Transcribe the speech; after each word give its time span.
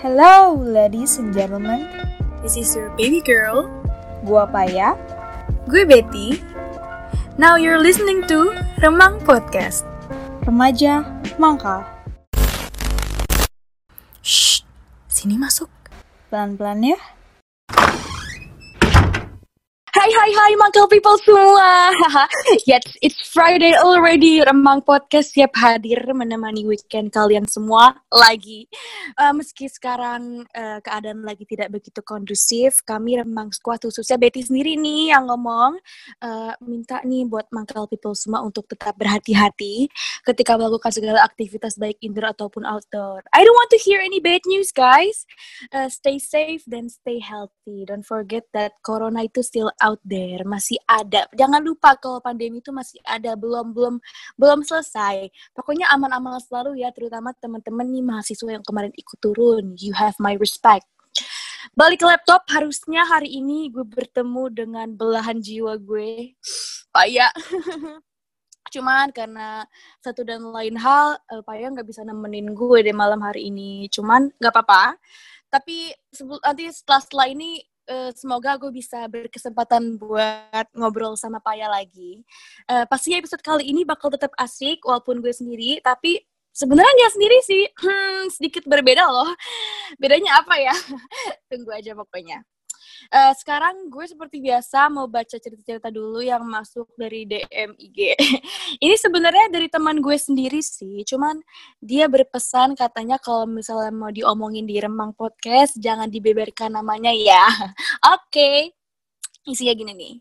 Hello, 0.00 0.56
ladies 0.56 1.20
and 1.20 1.36
gentlemen. 1.36 1.84
This 2.40 2.56
is 2.56 2.72
your 2.72 2.88
baby 2.96 3.20
girl. 3.20 3.68
Gua 4.24 4.48
Paya. 4.48 4.96
Gue 5.68 5.84
Betty. 5.84 6.40
Now 7.36 7.60
you're 7.60 7.76
listening 7.76 8.24
to 8.32 8.56
Remang 8.80 9.20
Podcast. 9.20 9.84
Remaja 10.48 11.04
mangkal. 11.36 11.84
Shh, 14.24 14.64
sini 15.12 15.36
masuk. 15.36 15.68
Pelan-pelan 16.32 16.96
ya. 16.96 16.98
Hai 20.02 20.10
hai 20.10 20.32
hai 20.34 20.52
Mangkal 20.58 20.90
people 20.90 21.14
semua. 21.22 21.94
yes, 22.66 22.82
it's 23.06 23.22
Friday 23.30 23.70
already. 23.78 24.42
Remang 24.42 24.82
Podcast 24.82 25.30
siap 25.30 25.54
hadir 25.54 26.02
menemani 26.10 26.66
weekend 26.66 27.14
kalian 27.14 27.46
semua 27.46 28.02
lagi. 28.10 28.66
Uh, 29.14 29.30
meski 29.30 29.70
sekarang 29.70 30.42
uh, 30.58 30.82
keadaan 30.82 31.22
lagi 31.22 31.46
tidak 31.46 31.78
begitu 31.78 32.02
kondusif, 32.02 32.82
kami 32.82 33.14
Remang 33.14 33.54
Squad 33.54 33.86
khususnya 33.86 34.18
Betty 34.18 34.42
sendiri 34.42 34.74
nih 34.74 35.14
yang 35.14 35.30
ngomong 35.30 35.78
uh, 36.18 36.50
minta 36.66 36.98
nih 37.06 37.22
buat 37.30 37.46
Mangkal 37.54 37.86
people 37.86 38.18
semua 38.18 38.42
untuk 38.42 38.66
tetap 38.66 38.98
berhati-hati 38.98 39.86
ketika 40.26 40.58
melakukan 40.58 40.90
segala 40.90 41.22
aktivitas 41.22 41.78
baik 41.78 42.02
indoor 42.02 42.34
ataupun 42.34 42.66
outdoor. 42.66 43.22
I 43.30 43.46
don't 43.46 43.54
want 43.54 43.70
to 43.70 43.78
hear 43.78 44.02
any 44.02 44.18
bad 44.18 44.42
news 44.50 44.74
guys. 44.74 45.30
Uh, 45.70 45.86
stay 45.86 46.18
safe 46.18 46.66
dan 46.66 46.90
stay 46.90 47.22
healthy. 47.22 47.86
Don't 47.86 48.02
forget 48.02 48.50
that 48.50 48.74
corona 48.82 49.30
itu 49.30 49.46
still 49.46 49.70
out 49.78 49.91
there, 50.00 50.48
masih 50.48 50.80
ada. 50.88 51.28
Jangan 51.36 51.60
lupa 51.60 51.92
kalau 52.00 52.24
pandemi 52.24 52.64
itu 52.64 52.72
masih 52.72 52.96
ada, 53.04 53.36
belum 53.36 53.76
belum 53.76 53.94
belum 54.40 54.64
selesai. 54.64 55.28
Pokoknya 55.52 55.92
aman-aman 55.92 56.40
selalu 56.40 56.80
ya, 56.80 56.88
terutama 56.96 57.36
teman-teman 57.36 57.84
nih 57.84 58.00
mahasiswa 58.00 58.48
yang 58.48 58.64
kemarin 58.64 58.92
ikut 58.96 59.18
turun. 59.20 59.76
You 59.76 59.92
have 59.92 60.16
my 60.16 60.38
respect. 60.40 60.88
Balik 61.72 62.02
ke 62.02 62.06
laptop, 62.08 62.42
harusnya 62.50 63.06
hari 63.06 63.38
ini 63.38 63.70
gue 63.70 63.86
bertemu 63.86 64.44
dengan 64.50 64.88
belahan 64.92 65.38
jiwa 65.38 65.78
gue. 65.78 66.34
Paya. 66.90 67.30
Cuman 68.74 69.12
karena 69.12 69.68
satu 70.00 70.24
dan 70.24 70.42
lain 70.48 70.74
hal, 70.80 71.20
uh, 71.28 71.42
Paya 71.44 71.68
nggak 71.68 71.86
bisa 71.86 72.02
nemenin 72.02 72.56
gue 72.56 72.78
deh 72.82 72.96
malam 72.96 73.20
hari 73.20 73.52
ini. 73.52 73.86
Cuman 73.92 74.32
nggak 74.40 74.52
apa-apa. 74.52 74.96
Tapi 75.52 75.92
nanti 76.40 76.64
setelah 76.72 77.00
setelah 77.04 77.28
ini 77.28 77.60
uh, 77.88 78.10
semoga 78.14 78.58
gue 78.60 78.70
bisa 78.70 79.06
berkesempatan 79.10 79.98
buat 79.98 80.66
ngobrol 80.76 81.18
sama 81.18 81.42
Paya 81.42 81.66
lagi. 81.66 82.22
Uh, 82.70 82.86
pastinya 82.86 83.18
episode 83.18 83.42
kali 83.42 83.66
ini 83.66 83.82
bakal 83.82 84.12
tetap 84.12 84.30
asik 84.38 84.82
walaupun 84.86 85.18
gue 85.18 85.32
sendiri, 85.34 85.80
tapi 85.82 86.22
sebenarnya 86.52 86.92
nggak 86.92 87.14
sendiri 87.16 87.38
sih, 87.42 87.62
hmm, 87.66 88.22
sedikit 88.30 88.64
berbeda 88.68 89.08
loh. 89.08 89.32
Bedanya 89.96 90.44
apa 90.44 90.54
ya? 90.60 90.74
Tunggu 91.50 91.72
aja 91.72 91.96
pokoknya. 91.96 92.44
Uh, 93.08 93.32
sekarang 93.34 93.88
gue 93.88 94.04
seperti 94.04 94.38
biasa 94.38 94.92
mau 94.92 95.08
baca 95.08 95.34
cerita-cerita 95.34 95.88
dulu 95.88 96.20
yang 96.20 96.44
masuk 96.44 96.86
dari 96.94 97.24
DM 97.24 97.74
IG. 97.80 98.14
Ini 98.84 98.94
sebenarnya 99.00 99.50
dari 99.50 99.66
teman 99.72 99.98
gue 99.98 100.14
sendiri 100.14 100.60
sih, 100.60 101.02
cuman 101.08 101.40
dia 101.80 102.06
berpesan 102.06 102.76
katanya 102.76 103.16
kalau 103.18 103.48
misalnya 103.48 103.90
mau 103.90 104.12
diomongin 104.12 104.68
di 104.68 104.78
Remang 104.78 105.16
Podcast 105.16 105.80
jangan 105.80 106.06
dibeberkan 106.12 106.76
namanya 106.76 107.10
ya. 107.10 107.48
Oke. 108.14 108.30
Okay. 108.30 108.58
Isinya 109.42 109.74
gini 109.74 109.92
nih. 109.96 110.14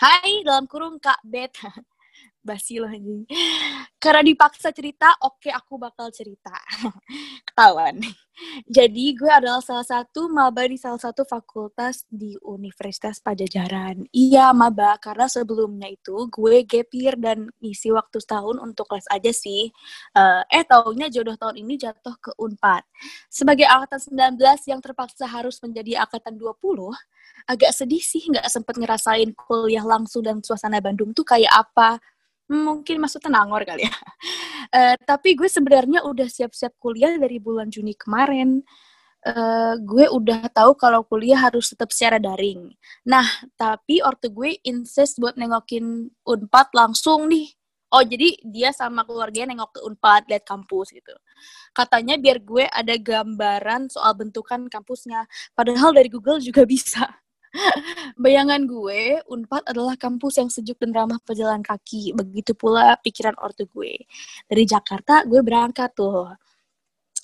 Hai, 0.00 0.42
dalam 0.42 0.66
kurung 0.66 0.98
Kak 0.98 1.22
Bet. 1.22 1.54
basi 2.50 2.82
lah 2.82 2.90
anjing. 2.90 3.22
Karena 4.02 4.26
dipaksa 4.26 4.74
cerita, 4.74 5.14
oke 5.22 5.46
okay, 5.46 5.52
aku 5.54 5.78
bakal 5.78 6.10
cerita. 6.10 6.50
Ketahuan. 7.46 8.02
Jadi 8.64 9.12
gue 9.12 9.28
adalah 9.28 9.60
salah 9.60 9.84
satu 9.84 10.32
maba 10.32 10.64
di 10.64 10.80
salah 10.80 10.96
satu 10.96 11.28
fakultas 11.28 12.08
di 12.08 12.32
Universitas 12.40 13.20
Pajajaran. 13.20 14.08
Iya 14.08 14.56
maba, 14.56 14.96
karena 14.96 15.28
sebelumnya 15.28 15.92
itu 15.92 16.26
gue 16.32 16.64
gap 16.64 16.88
year 16.96 17.14
dan 17.20 17.52
isi 17.60 17.92
waktu 17.92 18.16
setahun 18.16 18.56
untuk 18.56 18.88
les 18.96 19.04
aja 19.12 19.28
sih. 19.28 19.68
Uh, 20.16 20.40
eh 20.48 20.64
taunya 20.64 21.12
jodoh 21.12 21.36
tahun 21.36 21.60
ini 21.60 21.76
jatuh 21.76 22.16
ke 22.16 22.32
UNPAD. 22.40 22.82
Sebagai 23.28 23.68
angkatan 23.68 24.00
19 24.40 24.72
yang 24.72 24.80
terpaksa 24.80 25.28
harus 25.28 25.60
menjadi 25.60 26.08
angkatan 26.08 26.40
20, 26.40 26.56
agak 27.44 27.72
sedih 27.76 28.00
sih 28.00 28.24
nggak 28.24 28.48
sempet 28.48 28.80
ngerasain 28.80 29.30
kuliah 29.36 29.84
langsung 29.84 30.24
dan 30.24 30.40
suasana 30.40 30.80
Bandung 30.80 31.12
tuh 31.12 31.28
kayak 31.28 31.52
apa 31.52 32.00
mungkin 32.50 32.98
masuk 32.98 33.22
tenangor 33.22 33.62
kali 33.62 33.86
ya. 33.86 33.94
Uh, 34.74 34.96
tapi 35.10 35.38
gue 35.38 35.46
sebenarnya 35.46 36.02
udah 36.02 36.26
siap-siap 36.26 36.74
kuliah 36.82 37.14
dari 37.14 37.38
bulan 37.38 37.70
Juni 37.70 37.94
kemarin. 37.94 38.60
Uh, 39.20 39.76
gue 39.84 40.08
udah 40.08 40.48
tahu 40.48 40.74
kalau 40.74 41.04
kuliah 41.04 41.38
harus 41.38 41.70
tetap 41.70 41.94
secara 41.94 42.18
daring. 42.18 42.72
Nah, 43.06 43.24
tapi 43.54 44.02
ortu 44.02 44.32
gue 44.32 44.58
insist 44.66 45.20
buat 45.22 45.38
nengokin 45.38 46.10
Unpad 46.26 46.74
langsung 46.74 47.30
nih. 47.30 47.52
Oh, 47.90 48.06
jadi 48.06 48.38
dia 48.46 48.70
sama 48.70 49.02
keluarganya 49.02 49.50
nengok 49.50 49.74
ke 49.74 49.80
Unpad, 49.82 50.30
lihat 50.30 50.46
kampus 50.46 50.94
gitu. 50.94 51.10
Katanya 51.74 52.14
biar 52.22 52.38
gue 52.38 52.64
ada 52.70 52.94
gambaran 52.94 53.90
soal 53.90 54.14
bentukan 54.14 54.70
kampusnya. 54.70 55.26
Padahal 55.58 55.90
dari 55.90 56.06
Google 56.06 56.38
juga 56.38 56.62
bisa. 56.70 57.20
Bayangan 58.22 58.62
gue, 58.66 59.18
Unpad 59.26 59.66
adalah 59.66 59.98
kampus 59.98 60.38
yang 60.38 60.50
sejuk 60.50 60.78
dan 60.78 60.94
ramah 60.94 61.18
pejalan 61.22 61.62
kaki. 61.64 62.14
Begitu 62.14 62.54
pula 62.54 62.94
pikiran 63.02 63.34
ortu 63.42 63.66
gue. 63.70 64.06
Dari 64.46 64.64
Jakarta, 64.66 65.26
gue 65.26 65.40
berangkat 65.42 65.90
tuh. 65.94 66.30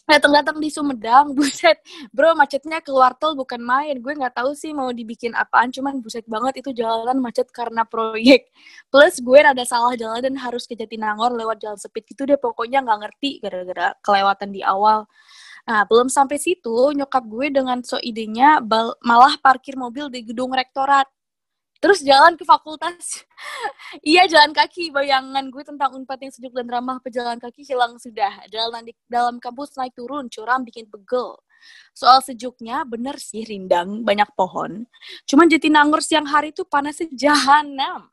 Datang-datang 0.07 0.63
di 0.63 0.71
Sumedang, 0.71 1.31
buset. 1.37 1.83
Bro, 2.15 2.39
macetnya 2.39 2.79
keluar 2.79 3.19
tol 3.19 3.35
bukan 3.35 3.59
main. 3.59 3.99
Gue 3.99 4.15
nggak 4.15 4.39
tahu 4.39 4.55
sih 4.55 4.71
mau 4.71 4.95
dibikin 4.95 5.35
apaan, 5.35 5.75
cuman 5.75 5.99
buset 5.99 6.23
banget 6.31 6.63
itu 6.63 6.71
jalanan 6.71 7.19
macet 7.19 7.51
karena 7.51 7.83
proyek. 7.83 8.47
Plus 8.87 9.19
gue 9.19 9.39
rada 9.43 9.67
salah 9.67 9.99
jalan 9.99 10.23
dan 10.23 10.35
harus 10.39 10.63
ke 10.71 10.79
Jatinangor 10.79 11.35
lewat 11.35 11.59
jalan 11.59 11.79
sepit 11.79 12.07
gitu 12.07 12.23
deh. 12.23 12.39
Pokoknya 12.39 12.87
nggak 12.87 12.99
ngerti 13.03 13.43
gara-gara 13.43 13.99
kelewatan 13.99 14.55
di 14.55 14.63
awal. 14.63 15.11
Nah, 15.66 15.82
belum 15.82 16.06
sampai 16.06 16.38
situ, 16.38 16.94
nyokap 16.94 17.27
gue 17.27 17.50
dengan 17.50 17.82
so 17.82 17.99
idenya 17.99 18.62
malah 19.03 19.34
parkir 19.43 19.75
mobil 19.75 20.06
di 20.06 20.22
gedung 20.22 20.54
rektorat. 20.54 21.10
Terus 21.82 22.00
jalan 22.00 22.38
ke 22.38 22.44
fakultas. 22.47 23.27
iya, 24.06 24.25
jalan 24.31 24.54
kaki. 24.54 24.94
Bayangan 24.94 25.44
gue 25.53 25.62
tentang 25.66 25.93
Unpad 25.93 26.19
yang 26.25 26.32
sejuk 26.32 26.54
dan 26.56 26.66
ramah 26.71 27.03
pejalan 27.04 27.37
kaki 27.37 27.66
hilang 27.66 28.00
sudah. 28.00 28.47
Jalan 28.49 28.87
di 28.87 28.97
dalam 29.10 29.37
kampus 29.43 29.77
naik 29.77 29.93
turun, 29.93 30.31
curam 30.32 30.65
bikin 30.65 30.88
pegel. 30.88 31.37
Soal 31.93 32.22
sejuknya, 32.22 32.87
bener 32.87 33.19
sih 33.21 33.44
rindang, 33.44 34.06
banyak 34.06 34.31
pohon. 34.38 34.87
Cuman 35.28 35.50
Jatinangor 35.50 36.00
siang 36.00 36.25
hari 36.25 36.54
tuh 36.54 36.65
panasnya 36.65 37.10
jahanam 37.12 38.09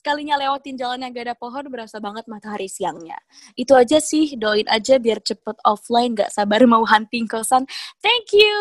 sekalinya 0.00 0.40
lewatin 0.40 0.80
jalan 0.80 1.04
yang 1.04 1.12
gak 1.12 1.28
ada 1.28 1.36
pohon 1.36 1.68
berasa 1.68 2.00
banget 2.00 2.24
matahari 2.24 2.72
siangnya. 2.72 3.20
Itu 3.52 3.76
aja 3.76 4.00
sih, 4.00 4.32
doain 4.40 4.64
aja 4.64 4.96
biar 4.96 5.20
cepet 5.20 5.60
offline, 5.68 6.16
gak 6.16 6.32
sabar 6.32 6.64
mau 6.64 6.80
hunting 6.88 7.28
kosan. 7.28 7.68
Thank 8.00 8.32
you! 8.32 8.56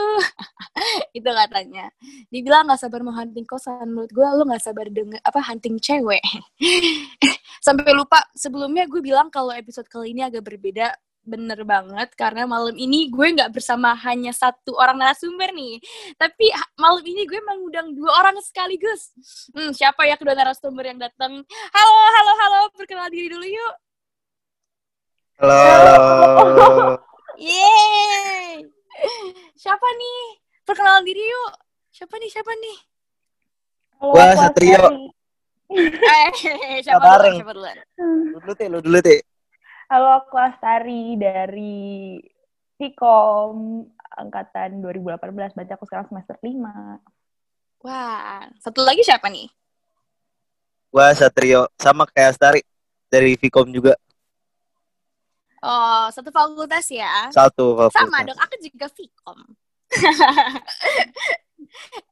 itu 1.18 1.32
katanya. 1.32 1.88
Dibilang 2.28 2.68
gak 2.68 2.84
sabar 2.84 3.00
mau 3.08 3.16
hunting 3.16 3.48
kosan, 3.48 3.88
menurut 3.88 4.12
gue 4.12 4.28
lo 4.28 4.44
gak 4.44 4.60
sabar 4.68 4.92
denger, 4.92 5.24
apa, 5.24 5.40
hunting 5.40 5.80
cewek. 5.80 6.20
Sampai 7.66 7.96
lupa, 7.96 8.20
sebelumnya 8.36 8.84
gue 8.92 9.00
bilang 9.00 9.32
kalau 9.32 9.56
episode 9.56 9.88
kali 9.88 10.12
ini 10.12 10.28
agak 10.28 10.44
berbeda 10.44 10.92
bener 11.30 11.62
banget 11.62 12.10
karena 12.18 12.50
malam 12.50 12.74
ini 12.74 13.06
gue 13.14 13.28
nggak 13.38 13.54
bersama 13.54 13.94
hanya 14.02 14.34
satu 14.34 14.74
orang 14.74 14.98
narasumber 14.98 15.54
nih. 15.54 15.78
Tapi 16.18 16.50
malam 16.82 17.06
ini 17.06 17.30
gue 17.30 17.38
mengundang 17.46 17.94
dua 17.94 18.18
orang 18.18 18.42
sekaligus. 18.42 19.14
Hmm, 19.54 19.70
siapa 19.70 20.10
ya 20.10 20.18
kedua 20.18 20.34
narasumber 20.34 20.90
yang 20.90 20.98
datang? 20.98 21.46
Halo 21.46 21.98
halo 22.18 22.32
halo 22.34 22.60
perkenal 22.74 23.08
diri 23.14 23.30
dulu 23.30 23.46
yuk. 23.46 23.76
Halo. 25.38 25.62
Halo 26.42 26.68
yeay. 27.38 28.66
Siapa 29.54 29.86
nih? 29.86 30.22
Perkenalan 30.66 31.06
diri 31.06 31.22
yuk. 31.22 31.54
Siapa 31.94 32.18
nih 32.18 32.30
siapa 32.34 32.52
nih? 32.58 32.78
Gue 34.02 34.26
Satrio. 34.34 35.14
Eh 35.70 36.30
siapa 36.86 37.22
dulu 37.22 37.30
siapa 37.38 37.54
dulu 37.54 37.70
dulu 38.42 38.52
teh 38.58 38.68
lu 38.74 38.82
dulu 38.82 38.98
teh 39.06 39.22
Halo, 39.90 40.22
aku 40.22 40.38
Astari 40.38 41.18
dari 41.18 42.22
Vkom 42.78 43.90
angkatan 44.22 44.86
2018. 44.86 45.58
Baca 45.58 45.74
aku 45.74 45.90
sekarang 45.90 46.06
semester 46.14 46.38
5. 46.38 47.02
Wah, 47.82 48.46
satu 48.62 48.86
lagi 48.86 49.02
siapa 49.02 49.34
nih? 49.34 49.50
Gua 50.94 51.10
Satrio, 51.18 51.74
sama 51.82 52.06
kayak 52.06 52.38
Astari 52.38 52.62
dari 53.10 53.34
Vkom 53.34 53.74
juga. 53.74 53.98
Oh, 55.58 56.06
satu 56.14 56.30
fakultas 56.30 56.86
ya? 56.94 57.34
Satu 57.34 57.74
fakultas. 57.74 57.98
Sama 57.98 58.22
dong, 58.30 58.38
aku 58.38 58.62
juga 58.62 58.86
Vkom. 58.94 59.42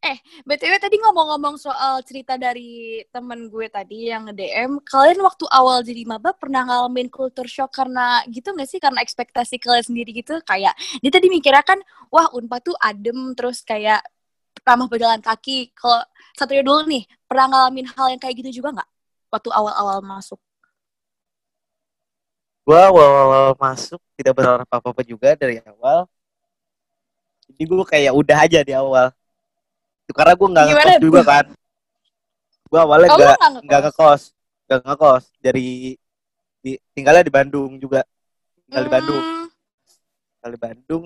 Eh, 0.01 0.17
BTW 0.45 0.73
tadi 0.79 0.95
ngomong-ngomong 1.01 1.57
soal 1.59 1.99
cerita 2.05 2.37
dari 2.37 3.01
temen 3.09 3.49
gue 3.49 3.67
tadi 3.67 4.07
yang 4.09 4.29
nge-DM, 4.29 4.79
kalian 4.85 5.19
waktu 5.25 5.45
awal 5.49 5.81
jadi 5.83 6.05
maba 6.07 6.31
pernah 6.37 6.63
ngalamin 6.63 7.09
culture 7.11 7.49
shock 7.49 7.73
karena 7.73 8.21
gitu 8.29 8.53
nggak 8.53 8.69
sih? 8.69 8.79
Karena 8.79 9.01
ekspektasi 9.03 9.57
kalian 9.59 9.85
sendiri 9.85 10.11
gitu? 10.15 10.39
Kayak, 10.45 10.77
dia 11.01 11.11
tadi 11.11 11.27
mikirnya 11.27 11.63
kan, 11.65 11.79
wah 12.13 12.29
Unpad 12.33 12.61
tuh 12.71 12.77
adem, 12.79 13.33
terus 13.35 13.61
kayak 13.65 14.01
ramah 14.63 14.87
berjalan 14.89 15.21
kaki. 15.21 15.73
Kalau 15.75 16.01
Satria 16.37 16.61
dulu 16.61 16.85
nih, 16.87 17.03
pernah 17.27 17.45
ngalamin 17.51 17.87
hal 17.93 18.13
yang 18.13 18.21
kayak 18.21 18.35
gitu 18.45 18.61
juga 18.63 18.81
nggak? 18.81 18.89
Waktu 19.33 19.49
awal-awal 19.51 19.99
masuk. 20.05 20.39
Gua 22.67 22.91
awal-awal 22.91 23.55
masuk 23.55 23.99
tidak 24.19 24.33
berharap 24.35 24.67
apa-apa 24.67 25.01
juga 25.07 25.35
dari 25.39 25.63
awal. 25.63 26.03
Jadi 27.47 27.63
gue 27.63 27.85
kayak 27.87 28.11
udah 28.11 28.37
aja 28.43 28.59
di 28.59 28.75
awal. 28.75 29.07
Itu 30.07 30.15
karena 30.15 30.39
gue 30.39 30.47
nggak 30.47 30.65
Gimana 30.71 30.87
ngekos 30.87 31.03
juga 31.03 31.21
kan. 31.27 31.45
Gue 32.71 32.79
awalnya 32.79 33.07
Oh, 33.11 33.17
nggak 33.19 33.35
nggak 33.35 33.51
nggak 33.67 33.81
ngekos? 33.91 34.21
nggak 34.67 34.79
ngekos 34.87 35.23
dari 35.43 35.67
di, 36.63 36.71
tinggalnya 36.95 37.27
di 37.27 37.33
Bandung 37.35 37.75
juga. 37.75 38.07
Tinggal 38.63 38.83
di 38.87 38.91
Bandung, 38.91 39.23
Hmm, 39.23 39.47
tinggal 40.31 40.51
di 40.55 40.59
Bandung. 40.63 41.03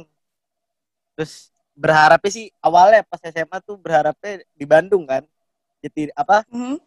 Terus 1.18 1.50
berharapnya 1.74 2.30
sih 2.30 2.46
awalnya 2.62 3.02
pas 3.02 3.22
SMA 3.26 3.58
tuh 3.66 3.82
berharapnya 3.82 4.46
di 4.54 4.66
Bandung 4.70 5.10
kan. 5.10 5.26
Jadi 5.82 6.14
apa 6.14 6.46
hmm. 6.46 6.78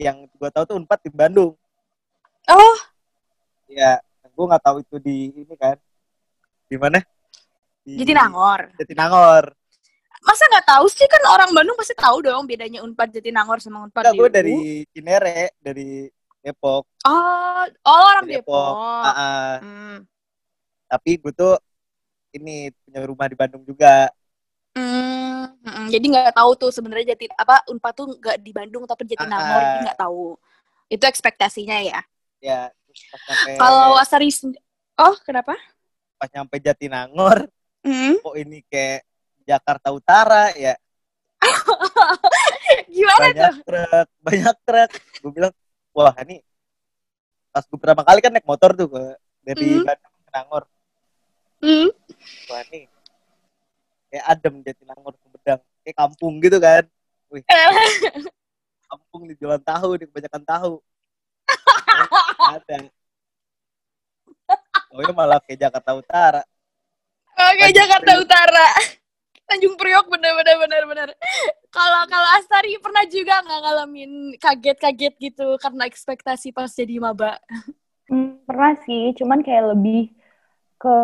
yang 0.00 0.24
gue 0.32 0.48
tahu 0.48 0.64
tuh 0.64 0.76
Unpad 0.80 1.00
di 1.04 1.12
Bandung. 1.12 1.52
Oh, 2.48 2.76
Ya, 3.70 4.00
gue 4.24 4.44
nggak 4.48 4.64
tahu 4.64 4.80
itu 4.80 4.96
di 4.96 5.30
ini 5.44 5.54
kan. 5.60 5.76
Di 6.66 6.80
mana? 6.80 7.04
Di 7.84 8.00
jadi 8.00 8.16
Nangor. 8.16 8.72
Jatinangor. 8.80 9.59
Masa 10.20 10.44
nggak 10.52 10.66
tahu 10.68 10.84
sih 10.92 11.08
kan 11.08 11.22
orang 11.32 11.50
Bandung 11.56 11.76
pasti 11.80 11.96
tahu 11.96 12.20
dong 12.20 12.44
bedanya 12.44 12.84
Unpad 12.84 13.08
Jatinangor 13.08 13.56
sama 13.58 13.88
Unpad 13.88 14.04
Enggak, 14.04 14.16
gue 14.20 14.28
dari. 14.28 14.54
Cinere, 14.92 15.56
dari 15.60 16.06
Depok. 16.40 16.84
Oh, 17.08 17.64
oh 17.64 18.00
orang 18.12 18.24
Dari 18.28 18.40
Depok. 18.40 18.74
Ah, 18.76 19.08
ah. 19.10 19.52
Hmm. 19.60 19.98
Tapi 20.90 21.10
gue 21.20 21.32
tuh 21.32 21.56
ini 22.36 22.68
punya 22.84 23.00
rumah 23.04 23.26
di 23.28 23.36
Bandung 23.36 23.64
juga. 23.64 24.12
Hmm, 24.70 25.50
mm-mm. 25.66 25.86
jadi 25.90 26.04
nggak 26.04 26.36
tahu 26.38 26.50
tuh 26.54 26.70
sebenarnya 26.70 27.18
jati 27.18 27.26
apa 27.34 27.66
Unpad 27.66 27.92
tuh 27.96 28.06
nggak 28.22 28.38
di 28.38 28.52
Bandung 28.54 28.86
tapi 28.86 29.02
Jatinangor 29.08 29.58
Ah, 29.58 29.64
ah. 29.64 29.70
jadi 29.74 29.80
nggak 29.88 30.00
tahu. 30.00 30.24
Itu 30.90 31.04
ekspektasinya 31.06 31.78
ya. 31.82 32.00
Ya, 32.40 32.60
Kalau 33.60 33.94
Asari 34.00 34.30
Oh, 35.00 35.16
kenapa? 35.24 35.56
pas 36.20 36.28
nyampe 36.28 36.60
Jatinangor, 36.60 37.48
Hmm. 37.80 38.20
kok 38.20 38.36
ini 38.36 38.60
kayak 38.68 39.08
Jakarta 39.50 39.88
Utara 39.90 40.54
ya. 40.54 40.74
Gimana 42.94 43.26
tuh? 43.32 43.34
Banyak 43.34 43.54
truk, 43.66 44.08
banyak 44.22 44.56
truk. 44.62 44.90
Gue 45.24 45.30
bilang, 45.34 45.52
wah 45.90 46.14
ini 46.22 46.38
pas 47.50 47.66
gue 47.66 47.78
pertama 47.82 48.06
kali 48.06 48.22
kan 48.22 48.30
naik 48.30 48.46
motor 48.46 48.70
tuh 48.78 48.86
ke 48.86 49.02
dari 49.42 49.66
Hmm. 49.80 49.86
Bandung 49.86 50.14
ke 50.22 50.30
Nangor. 50.30 50.62
Hmm. 51.60 51.88
Wah 52.46 52.60
ini 52.70 52.86
kayak 54.10 54.24
adem 54.26 54.54
Jatinangor 54.62 55.14
Sumedang, 55.18 55.60
kayak 55.82 55.96
kampung 55.98 56.34
gitu 56.38 56.58
kan. 56.62 56.84
Wih, 57.30 57.42
kampung 58.90 59.22
nih 59.30 59.38
jualan 59.38 59.62
tahu 59.62 60.02
nih 60.02 60.06
kebanyakan 60.10 60.42
tahu 60.42 60.72
ada 62.58 62.76
oh 64.90 64.98
ini 64.98 65.12
malah 65.14 65.38
kayak 65.46 65.70
Jakarta 65.70 65.94
Utara 65.94 66.42
Oke, 67.40 67.70
Tanjung 67.70 67.86
Jakarta. 67.86 68.12
Utara. 68.20 68.66
Tanjung 69.50 69.74
Priok 69.74 70.06
bener 70.06 70.32
bener 70.38 70.56
bener 70.62 70.82
bener. 70.86 71.08
Kalau 71.74 72.06
kalau 72.06 72.28
Astari 72.38 72.78
pernah 72.78 73.02
juga 73.10 73.42
nggak 73.42 73.60
ngalamin 73.66 74.12
kaget-kaget 74.38 75.14
gitu 75.18 75.58
karena 75.58 75.90
ekspektasi 75.90 76.54
pas 76.54 76.70
jadi 76.70 77.02
maba. 77.02 77.34
Hmm, 78.06 78.42
pernah 78.46 78.78
sih, 78.86 79.10
cuman 79.18 79.42
kayak 79.42 79.74
lebih 79.74 80.14
ke 80.80 80.96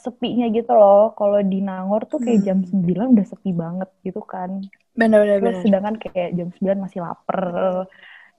sepinya 0.00 0.46
gitu 0.52 0.72
loh. 0.76 1.16
Kalau 1.16 1.40
di 1.40 1.64
Nangor 1.64 2.04
tuh 2.06 2.20
kayak 2.20 2.40
jam 2.44 2.60
9 2.60 3.16
udah 3.16 3.26
sepi 3.26 3.50
banget 3.56 3.88
gitu 4.04 4.20
kan. 4.20 4.62
Bener 4.94 5.24
bener 5.24 5.40
Terus 5.40 5.56
sedangkan 5.64 5.96
kayak 5.98 6.30
jam 6.38 6.48
9 6.60 6.84
masih 6.84 7.00
lapar, 7.02 7.40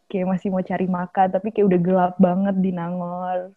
kayak 0.07 0.25
masih 0.29 0.47
mau 0.53 0.63
cari 0.63 0.87
makan, 0.87 1.27
tapi 1.33 1.47
kayak 1.51 1.67
udah 1.67 1.79
gelap 1.81 2.13
banget 2.21 2.55
di 2.61 2.71
Nangor. 2.71 3.51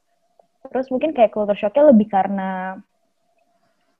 Terus 0.68 0.90
mungkin 0.90 1.14
kayak 1.14 1.32
culture 1.32 1.56
shocknya 1.56 1.94
lebih 1.94 2.08
karena 2.10 2.76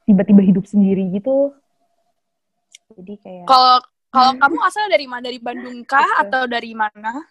tiba-tiba 0.05 0.43
hidup 0.43 0.64
sendiri 0.66 1.08
gitu. 1.14 1.55
Jadi 2.99 3.15
kayak 3.23 3.47
Kalau 3.47 3.79
kalau 4.11 4.33
kamu 4.41 4.59
asal 4.67 4.85
dari 4.91 5.06
mana? 5.06 5.23
Dari 5.31 5.39
Bandung 5.39 5.79
kah 5.87 6.11
atau 6.27 6.50
dari 6.50 6.75
mana? 6.75 7.23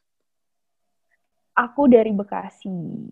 aku 1.57 1.89
dari 1.89 2.13
Bekasi. 2.13 3.09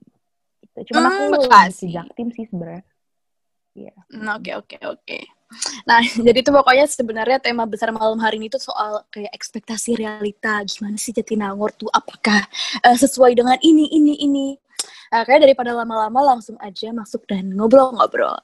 Gitu. 0.61 0.79
Cuman 0.93 1.03
Hmm, 1.09 1.11
aku 1.11 1.23
Bekasi. 1.35 1.89
di 1.89 1.93
Jaktim 1.97 2.27
sih 2.31 2.45
sebenarnya. 2.45 2.85
Hmm, 4.07 4.31
Oke 4.39 4.55
oke 4.55 4.77
oke. 4.87 5.19
Nah 5.83 5.99
jadi 6.25 6.39
itu 6.39 6.51
pokoknya 6.53 6.85
sebenarnya 6.87 7.37
tema 7.43 7.67
besar 7.67 7.91
malam 7.91 8.15
hari 8.23 8.39
ini 8.39 8.47
tuh 8.47 8.61
soal 8.61 9.03
kayak 9.11 9.33
ekspektasi 9.35 9.99
realita 9.99 10.63
gimana 10.63 10.95
sih 10.95 11.11
Jatinangor 11.11 11.75
tuh 11.75 11.91
apakah 11.91 12.45
eh, 12.85 12.95
sesuai 12.95 13.35
dengan 13.35 13.57
ini 13.59 13.91
ini 13.91 14.13
ini. 14.23 14.47
Nah, 15.15 15.23
kayak 15.23 15.47
daripada 15.47 15.71
lama-lama 15.71 16.35
langsung 16.35 16.59
aja 16.59 16.91
masuk 16.91 17.23
dan 17.23 17.47
ngobrol-ngobrol. 17.55 18.35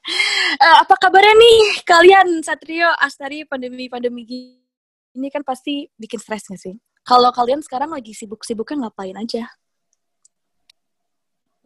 Eh, 0.56 0.76
apa 0.80 0.96
kabarnya 0.96 1.36
nih 1.36 1.84
kalian 1.84 2.40
Satrio, 2.40 2.88
Astari, 2.96 3.44
pandemi-pandemi 3.44 4.24
gini 4.24 5.28
kan 5.28 5.44
pasti 5.44 5.92
bikin 6.00 6.16
stres 6.16 6.48
gak 6.48 6.56
sih? 6.56 6.80
Kalau 7.04 7.28
kalian 7.36 7.60
sekarang 7.60 7.92
lagi 7.92 8.16
sibuk-sibuknya 8.16 8.88
ngapain 8.88 9.20
aja? 9.20 9.52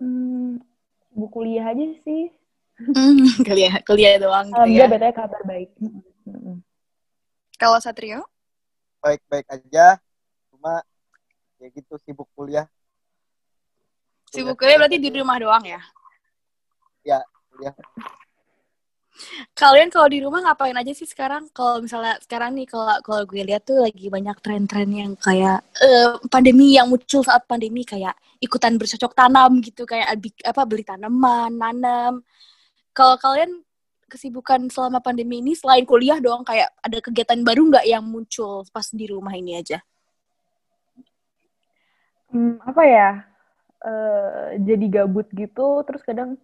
Hmm, 0.01 0.57
buku 1.13 1.29
kuliah 1.37 1.69
aja 1.69 1.85
sih. 2.01 2.33
Hmm, 2.73 3.29
kuliah, 3.45 3.77
kuliah 3.85 4.17
doang 4.17 4.49
gitu 4.49 4.73
ya. 4.73 4.89
Betulnya 4.89 5.13
kabar 5.13 5.41
baik. 5.45 5.69
Kalau 7.61 7.77
Satrio? 7.77 8.25
baik-baik 9.05 9.45
aja 9.53 10.01
cuma 10.49 10.81
ya 11.61 11.69
gitu 11.69 11.93
sibuk 12.01 12.25
kuliah 12.33 12.65
Sibuk 14.35 14.59
kuliah 14.59 14.77
berarti 14.77 14.99
di 14.99 15.09
rumah 15.15 15.39
doang 15.39 15.63
ya? 15.63 15.81
kuliah 17.55 17.73
Kalian 19.55 19.87
kalau 19.87 20.11
di 20.11 20.19
rumah 20.19 20.43
ngapain 20.43 20.75
aja 20.75 20.91
sih 20.91 21.07
sekarang? 21.07 21.47
Kalau 21.55 21.79
misalnya 21.79 22.19
sekarang 22.19 22.51
nih 22.59 22.67
kalau 22.67 22.99
kalau 22.99 23.23
gue 23.23 23.39
lihat 23.47 23.63
tuh 23.63 23.79
lagi 23.79 24.11
banyak 24.11 24.35
tren-tren 24.43 24.91
yang 24.91 25.15
kayak 25.15 25.63
eh, 25.79 26.19
pandemi 26.27 26.75
yang 26.75 26.91
muncul 26.91 27.23
saat 27.23 27.47
pandemi 27.47 27.87
kayak 27.87 28.11
ikutan 28.43 28.75
bercocok 28.75 29.15
tanam 29.15 29.63
gitu 29.63 29.88
kayak 29.88 30.12
abi- 30.12 30.43
apa 30.43 30.62
beli 30.67 30.83
tanaman, 30.83 31.55
nanam. 31.55 32.19
Kalau 32.91 33.15
kalian 33.15 33.63
kesibukan 34.12 34.67
selama 34.67 35.00
pandemi 35.00 35.39
ini 35.39 35.55
selain 35.55 35.88
kuliah 35.88 36.19
doang 36.19 36.43
kayak 36.43 36.69
ada 36.83 37.00
kegiatan 37.00 37.39
baru 37.41 37.71
nggak 37.71 37.86
yang 37.88 38.03
muncul 38.03 38.67
pas 38.69 38.91
di 38.91 39.07
rumah 39.07 39.31
ini 39.31 39.55
aja? 39.55 39.79
Hmm, 42.29 42.60
apa 42.67 42.83
ya? 42.83 43.35
Eh, 43.86 44.58
jadi 44.65 44.86
gabut 44.89 45.30
gitu, 45.30 45.86
terus 45.86 46.01
kadang 46.01 46.42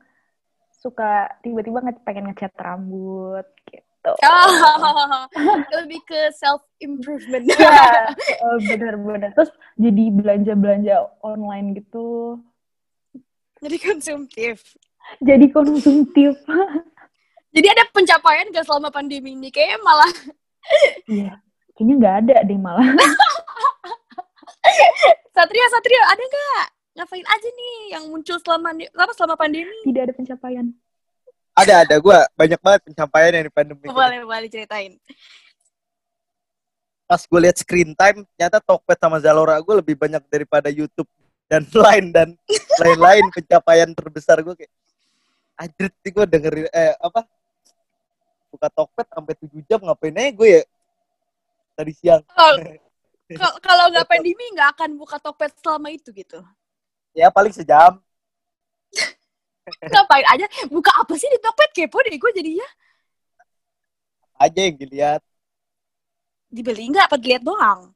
suka 0.78 1.26
tiba-tiba 1.42 1.82
nge 1.82 1.98
pengen 2.06 2.30
ngecat 2.30 2.54
rambut 2.58 3.46
gitu. 3.66 3.82
Oh, 4.22 5.78
lebih 5.78 6.02
ke 6.10 6.34
self 6.34 6.66
improvement. 6.82 7.46
Iya, 7.46 8.10
eh, 8.46 8.58
benar-benar. 8.66 9.30
Terus 9.38 9.54
jadi 9.78 10.04
belanja-belanja 10.10 11.22
online 11.22 11.78
gitu. 11.78 12.42
Jadi 13.62 13.78
konsumtif. 13.78 14.74
Jadi 15.22 15.46
konsumtif. 15.54 16.34
Jadi 17.56 17.68
ada 17.68 17.84
pencapaian 17.94 18.50
gak 18.50 18.66
selama 18.66 18.90
pandemi 18.90 19.38
ini? 19.38 19.54
Kayaknya 19.54 19.80
malah 19.86 20.14
Iya, 21.06 21.38
kayaknya 21.78 21.96
nggak 22.00 22.16
ada 22.26 22.38
deh 22.48 22.58
malah. 22.58 22.90
Satria, 25.36 25.66
Satria, 25.70 26.02
ada 26.10 26.24
nggak? 26.26 26.81
Ngapain 26.92 27.24
aja 27.24 27.48
nih 27.48 27.74
yang 27.96 28.04
muncul 28.12 28.36
selama 28.44 28.76
apa 28.76 29.12
selama 29.16 29.36
pandemi? 29.40 29.72
Tidak 29.88 30.04
ada 30.10 30.14
pencapaian. 30.14 30.68
ada 31.52 31.84
ada 31.84 31.96
gue 32.00 32.18
banyak 32.36 32.60
banget 32.64 32.82
pencapaian 32.88 33.32
yang 33.36 33.46
di 33.48 33.54
pandemi 33.54 33.84
ini. 33.84 33.92
Boleh, 33.92 34.24
boleh 34.24 34.48
ceritain. 34.48 34.96
pas 37.04 37.20
gue 37.28 37.40
lihat 37.44 37.60
screen 37.60 37.92
time 37.92 38.24
ternyata 38.24 38.64
Tokped 38.64 38.96
sama 38.96 39.20
Zalora 39.20 39.60
gue 39.60 39.76
lebih 39.84 40.00
banyak 40.00 40.24
daripada 40.32 40.72
YouTube 40.72 41.12
dan 41.44 41.68
lain 41.84 42.08
dan 42.16 42.40
lain-lain 42.80 43.28
pencapaian 43.36 43.92
terbesar 43.92 44.40
gue 44.40 44.56
kayak 44.56 44.72
anjir 45.60 45.92
nih 45.92 46.12
gue 46.16 46.24
dengerin 46.24 46.68
eh 46.72 46.96
apa 46.96 47.28
buka 48.48 48.72
Tokped 48.72 49.12
sampai 49.12 49.36
7 49.36 49.60
jam 49.68 49.84
ngapain 49.84 50.16
aja 50.16 50.32
gue 50.32 50.50
ya 50.56 50.64
tadi 51.76 51.92
siang 52.00 52.24
Kalau 52.32 52.56
kal- 53.36 53.60
kalau 53.68 53.86
nggak 53.92 54.08
pandemi 54.08 54.46
nggak 54.56 54.70
akan 54.72 54.90
buka 54.96 55.20
Tokped 55.20 55.52
selama 55.60 55.92
itu 55.92 56.16
gitu. 56.16 56.40
Ya 57.12 57.28
paling 57.32 57.54
sejam 57.54 58.00
Ngapain 59.82 60.26
aja? 60.28 60.44
Buka 60.68 60.92
apa 61.00 61.14
sih 61.16 61.30
di 61.32 61.38
Tokped? 61.40 61.72
Kepo 61.72 62.02
deh 62.04 62.18
gue 62.18 62.32
jadinya. 62.36 62.68
aja 64.42 64.58
yang 64.58 64.74
dilihat 64.74 65.22
dibeli 66.50 66.90
nggak 66.92 67.08
apa 67.08 67.16
dilihat 67.22 67.44
doang 67.46 67.94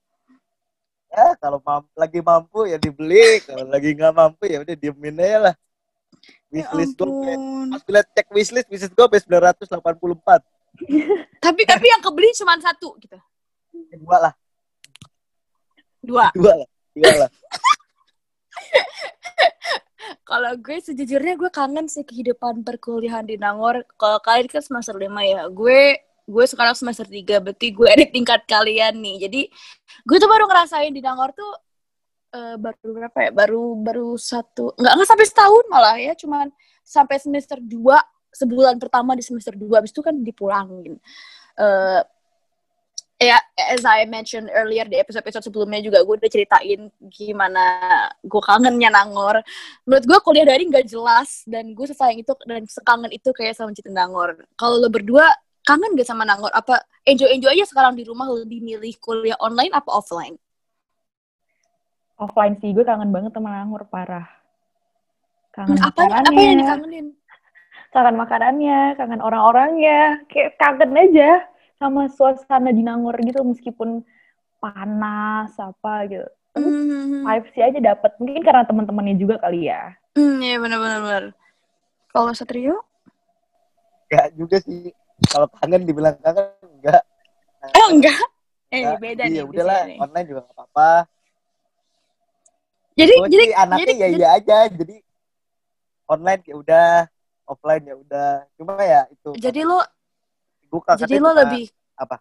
Ya, 1.15 1.31
kalau 1.39 1.63
mampu, 1.63 1.87
lagi 1.95 2.19
mampu 2.19 2.67
ya 2.67 2.75
dibeli, 2.75 3.39
kalau 3.47 3.63
lagi 3.71 3.95
nggak 3.95 4.11
mampu 4.11 4.51
ya 4.51 4.59
udah 4.59 4.75
diemin 4.75 5.15
aja 5.15 5.37
lah. 5.47 5.55
ya 6.51 6.67
Wishlist 6.75 6.99
gue, 6.99 7.07
ampun 7.07 7.71
pas 7.71 7.81
gue 7.87 8.01
cek 8.19 8.27
wishlist, 8.35 8.67
wishlist 8.67 8.91
gue 8.91 9.05
sampai 9.07 9.23
984. 9.23 10.43
tapi 11.45 11.61
tapi 11.63 11.85
yang 11.87 12.03
kebeli 12.03 12.35
cuma 12.35 12.59
satu 12.59 12.99
gitu 12.99 13.15
Ya, 13.91 13.95
Dua 13.95 14.17
lah, 14.27 14.33
dua 16.03 16.25
dua 16.35 16.53
lah, 16.59 16.67
dua 16.91 17.11
lah. 17.25 17.29
kalau 20.29 20.51
gue 20.57 20.77
sejujurnya 20.81 21.35
gue 21.37 21.51
kangen 21.53 21.85
sih 21.89 22.03
kehidupan 22.05 22.65
perkuliahan 22.65 23.25
di 23.25 23.37
Nangor. 23.37 23.85
Kalau 23.95 24.19
kalian 24.21 24.49
kan 24.49 24.63
semester 24.63 24.95
lima 24.97 25.21
ya. 25.25 25.47
Gue 25.49 25.99
gue 26.25 26.45
sekarang 26.49 26.73
semester 26.77 27.05
tiga. 27.05 27.37
Berarti 27.41 27.71
gue 27.71 27.87
ada 27.87 28.05
tingkat 28.07 28.41
kalian 28.49 28.97
nih. 28.99 29.15
Jadi 29.29 29.41
gue 30.05 30.17
tuh 30.17 30.29
baru 30.29 30.45
ngerasain 30.49 30.91
di 30.91 31.01
Nangor 31.03 31.31
tuh 31.35 31.51
eh, 32.35 32.55
baru 32.57 32.89
berapa 32.91 33.17
ya? 33.29 33.31
Baru 33.31 33.63
baru 33.79 34.07
satu 34.17 34.73
nggak 34.75 34.93
nggak 34.97 35.09
sampai 35.09 35.27
setahun 35.27 35.65
malah 35.69 35.97
ya. 35.99 36.13
Cuman 36.17 36.49
sampai 36.85 37.17
semester 37.21 37.57
dua 37.61 38.01
sebulan 38.35 38.77
pertama 38.81 39.15
di 39.15 39.23
semester 39.23 39.53
dua. 39.55 39.79
Habis 39.83 39.93
itu 39.95 40.01
kan 40.03 40.15
dipulangin 40.19 40.99
Eh, 41.55 42.01
ya 43.15 43.39
as 43.71 43.87
I 43.87 44.03
mentioned 44.03 44.51
earlier 44.51 44.83
di 44.83 44.99
episode-episode 44.99 45.47
sebelumnya 45.47 45.79
juga 45.79 46.03
gue 46.03 46.15
udah 46.19 46.31
ceritain 46.31 46.91
gimana 47.07 47.63
gue 48.19 48.41
kangennya 48.43 48.91
Nangor. 48.91 49.39
Menurut 49.87 50.03
gue 50.03 50.19
kuliah 50.19 50.45
daring 50.47 50.71
gak 50.71 50.87
jelas 50.87 51.47
dan 51.47 51.71
gue 51.71 51.85
sesayang 51.87 52.19
itu 52.19 52.31
dan 52.43 52.67
sekangen 52.67 53.11
itu 53.15 53.31
kayak 53.31 53.55
sama 53.55 53.71
cinta 53.71 53.91
Nangor. 53.95 54.35
Kalau 54.59 54.83
lo 54.83 54.91
berdua 54.91 55.31
kangen 55.63 55.95
gak 55.95 56.07
sama 56.07 56.27
Nangor? 56.27 56.51
Apa 56.51 56.83
enjoy 57.07 57.31
enjoy 57.31 57.55
aja 57.55 57.65
sekarang 57.67 57.95
di 57.95 58.03
rumah 58.03 58.27
lebih 58.27 58.59
milih 58.59 58.91
kuliah 58.99 59.39
online 59.39 59.71
apa 59.71 59.89
offline? 59.95 60.35
Offline 62.15 62.55
sih, 62.63 62.71
gue 62.71 62.83
kangen 62.83 63.11
banget 63.11 63.35
sama 63.35 63.51
Nangor, 63.51 63.87
parah. 63.91 64.27
Kangen 65.51 65.79
apa 65.79 65.99
apa 66.03 66.31
yang 66.35 66.63
dikangenin? 66.63 67.07
Kangen 67.91 68.15
makanannya, 68.19 68.95
kangen 68.99 69.19
orang-orangnya. 69.23 70.23
Kayak 70.27 70.59
kangen 70.59 70.95
aja 70.95 71.43
sama 71.75 72.07
suasana 72.09 72.71
di 72.71 72.81
Nangor 72.81 73.15
gitu, 73.19 73.43
meskipun 73.43 74.01
panas, 74.57 75.51
apa 75.59 76.07
gitu. 76.07 76.27
Tapi 76.55 76.63
hmm, 76.71 77.23
vibes 77.27 77.51
sih 77.51 77.63
aja 77.63 77.79
dapet. 77.83 78.15
Mungkin 78.17 78.41
karena 78.41 78.63
teman-temannya 78.63 79.15
juga 79.19 79.35
kali 79.37 79.67
ya. 79.67 79.91
hmm, 80.15 80.39
ya 80.39 80.55
benar-benar 80.59 81.35
kalau 82.09 82.31
Satrio 82.31 82.79
Enggak 84.07 84.27
juga 84.39 84.57
sih. 84.63 84.95
Kalau 85.27 85.47
kangen 85.51 85.83
dibilang 85.83 86.15
kangen, 86.19 86.47
enggak. 86.79 87.03
oh 87.65 87.87
enggak 87.91 88.19
eh 88.69 88.79
Enggak. 88.83 88.97
beda 88.99 89.23
Iya, 89.25 89.31
nih 89.31 89.43
udahlah, 89.47 89.81
online 89.97 90.27
juga 90.27 90.39
nggak 90.43 90.55
apa-apa. 90.55 90.89
jadi 92.95 93.13
jadi 93.27 93.45
anaknya 93.55 93.85
jadi- 93.85 93.99
ya 93.99 94.07
iya 94.11 94.27
aja, 94.35 94.57
jadi 94.71 94.95
online 96.05 96.41
ya 96.45 96.55
udah, 96.55 96.89
offline 97.43 97.83
ya 97.83 97.95
udah. 97.95 98.31
Cuma 98.55 98.79
ya 98.79 99.01
itu. 99.07 99.29
jadi 99.35 99.61
lo 99.63 99.79
jadi 100.97 101.15
lo 101.21 101.31
cuma- 101.31 101.39
lebih 101.45 101.63
apa? 101.95 102.17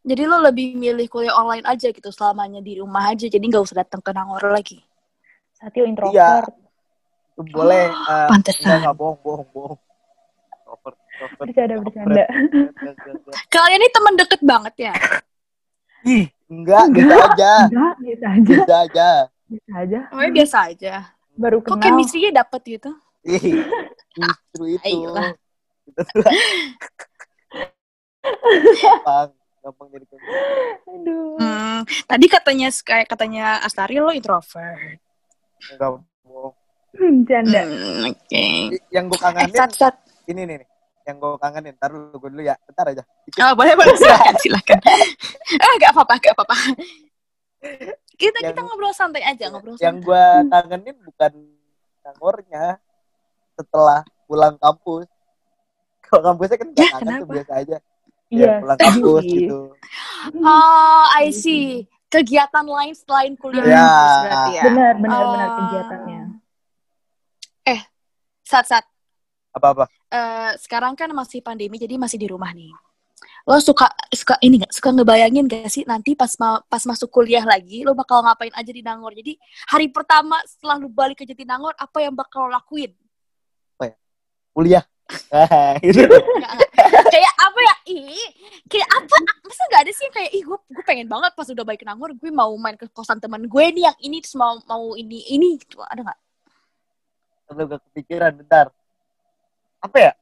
Jadi 0.00 0.22
lo 0.24 0.40
lebih 0.40 0.80
milih 0.80 1.06
kuliah 1.12 1.36
online 1.36 1.66
aja 1.68 1.92
gitu 1.92 2.08
selamanya 2.08 2.64
di 2.64 2.80
rumah 2.80 3.12
aja, 3.12 3.28
jadi 3.28 3.44
nggak 3.44 3.64
usah 3.68 3.84
datang 3.84 4.00
ke 4.00 4.10
Nangor 4.16 4.48
lagi. 4.48 4.80
Satio 5.52 5.84
introvert. 5.84 6.48
itu 7.36 7.42
boleh. 7.52 7.92
eh, 8.12 8.28
Pantesan. 8.32 8.64
enggak, 8.64 8.76
enggak, 8.80 8.94
bohong. 8.96 9.76
Bercanda, 11.36 11.74
bercanda. 11.84 12.24
Enggak, 12.32 12.68
enggak, 12.80 12.94
enggak. 13.12 13.34
Kalian 13.52 13.80
ini 13.80 13.88
teman 13.92 14.14
deket 14.16 14.40
banget 14.40 14.74
ya? 14.88 14.94
Ih, 16.08 16.26
enggak, 16.48 16.84
gitu 16.96 17.12
aja. 17.12 17.52
Enggak, 17.68 17.94
biasa 18.00 18.26
aja. 18.32 18.54
Gitu 18.56 18.72
aja. 18.72 19.08
Biasa 19.50 19.72
aja. 19.84 19.98
Oh 20.08 20.20
biasa 20.32 20.56
aja. 20.72 20.94
Baru 21.36 21.58
Kok 21.60 21.76
kenal. 21.76 21.84
chemistry-nya 21.84 22.40
dapet 22.40 22.60
gitu? 22.80 22.90
Ih, 23.28 23.40
justru 24.16 24.64
itu. 24.80 24.84
Ayolah. 24.88 25.36
Gampang, 28.22 29.28
gampang 29.60 29.86
jadi 29.90 30.04
kayak 30.04 30.20
gitu. 30.20 30.34
Aduh. 30.86 31.36
Hmm, 31.36 31.78
tadi 32.04 32.26
katanya 32.26 32.68
kayak 32.74 33.06
katanya 33.06 33.44
Astari 33.60 33.96
lo 33.96 34.10
introvert. 34.10 35.00
Enggak 35.66 35.88
bohong. 36.22 36.54
Hmm, 36.90 37.22
Bercanda. 37.22 37.60
Hmm, 37.62 38.10
Oke. 38.10 38.44
Yang 38.90 39.04
gue 39.06 39.16
Eh, 39.16 39.22
kangenin, 39.22 39.54
sat 39.54 39.70
sat. 39.72 39.94
ini 40.26 40.40
nih, 40.42 40.56
nih. 40.58 40.68
Yang 41.02 41.16
gue 41.18 41.30
kangenin, 41.38 41.72
ntar 41.74 41.90
dulu 41.90 42.16
gue 42.18 42.30
dulu 42.30 42.42
ya. 42.42 42.56
Bentar 42.60 42.84
aja. 42.88 43.02
Dikit. 43.24 43.40
Oh, 43.40 43.54
boleh 43.54 43.72
boleh 43.74 43.94
silakan 44.00 44.34
silakan. 44.36 44.78
ah 45.56 45.72
gak 45.78 45.90
apa-apa 45.92 46.14
gak 46.18 46.34
apa-apa. 46.34 46.56
Kita 48.12 48.38
Yang- 48.38 48.52
kita 48.52 48.60
ngobrol 48.62 48.92
santai 48.92 49.22
aja 49.22 49.48
ngobrol 49.48 49.76
Yang 49.76 49.96
santai. 49.96 50.04
gue 50.04 50.24
kangenin 50.50 50.96
bukan 51.00 51.32
Nangornya. 52.00 52.64
Setelah 53.52 54.00
pulang 54.24 54.56
kampus. 54.56 55.04
Kalau 56.02 56.22
kampusnya 56.26 56.56
kan 56.56 56.68
nggak 56.70 56.80
Ya, 56.82 56.90
kangen 56.96 57.12
tuh 57.18 57.28
biasa 57.28 57.52
aja. 57.56 57.76
Iya, 58.30 58.46
Ya, 58.46 58.54
pulang 58.62 58.78
kampus 58.78 59.24
gitu. 59.26 59.60
Oh, 60.46 61.04
I 61.12 61.34
see. 61.34 61.84
Kegiatan 62.06 62.62
lain 62.62 62.94
selain 62.94 63.34
kuliah 63.34 63.62
Ya. 63.62 63.74
kampus 63.76 64.14
berarti 64.20 64.50
ya. 64.52 64.62
Benar, 64.66 64.92
benar, 64.98 65.22
benar 65.28 65.48
Oh. 65.48 65.56
kegiatannya. 65.58 66.20
Sat 68.42 68.66
sat. 68.66 68.82
Apa-apa? 69.50 69.86
eh, 70.10 70.58
sekarang 70.58 70.98
kan 70.98 71.06
masih 71.10 71.38
pandemi 71.38 71.78
jadi 71.78 71.94
masih 71.94 72.18
di 72.18 72.26
rumah 72.26 72.50
nih. 72.50 72.74
Lo 73.46 73.62
suka 73.62 73.86
suka 74.10 74.34
ini 74.42 74.58
gak 74.58 74.74
suka 74.74 74.90
ngebayangin 74.90 75.46
gak 75.46 75.70
sih 75.70 75.86
nanti 75.86 76.18
pas 76.18 76.34
ma- 76.34 76.58
pas 76.66 76.82
masuk 76.82 77.06
kuliah 77.10 77.46
lagi 77.46 77.86
lo 77.86 77.94
bakal 77.94 78.26
ngapain 78.26 78.50
aja 78.50 78.70
di 78.74 78.82
Nangor. 78.82 79.14
Jadi 79.14 79.38
hari 79.70 79.86
pertama 79.86 80.34
setelah 80.42 80.82
lo 80.82 80.90
balik 80.90 81.22
ke 81.22 81.30
Jatinangor 81.30 81.78
apa 81.78 81.98
yang 82.02 82.10
bakal 82.10 82.50
lo 82.50 82.58
lakuin? 82.58 82.90
Kuliah. 84.50 84.82
Ah, 85.30 85.78
gitu. 85.86 86.10
Nggak, 86.10 86.52
nggak. 86.58 86.79
Kayak 87.10 87.34
apa 87.36 87.58
ya? 87.58 87.74
Ih, 87.90 88.28
kayak 88.70 88.88
apa? 88.88 89.16
Masa 89.44 89.62
gak 89.70 89.82
ada 89.84 89.92
sih 89.92 90.04
yang 90.06 90.14
kayak 90.14 90.30
ih 90.32 90.42
gue 90.46 90.58
gue 90.70 90.84
pengen 90.86 91.08
banget 91.10 91.32
pas 91.34 91.48
udah 91.50 91.64
balik 91.66 91.82
ke 91.82 91.86
Nangor 91.86 92.14
gue 92.14 92.30
mau 92.30 92.54
main 92.56 92.78
ke 92.78 92.86
kosan 92.94 93.18
teman 93.18 93.44
gue 93.44 93.64
nih 93.74 93.90
yang 93.90 93.98
ini 94.00 94.22
terus 94.22 94.38
mau 94.38 94.56
mau 94.64 94.94
ini 94.94 95.26
ini 95.28 95.58
gitu. 95.58 95.82
Ada 95.82 96.06
nggak? 96.06 96.18
Lu 97.50 97.66
gak 97.66 97.82
kepikiran, 97.90 98.30
bentar. 98.38 98.70
Apa 99.82 99.96
ya? 99.98 100.12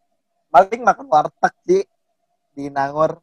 Paling 0.48 0.80
makan 0.80 1.06
warteg 1.12 1.54
sih. 1.68 1.84
Di 2.56 2.72
Nangor. 2.72 3.20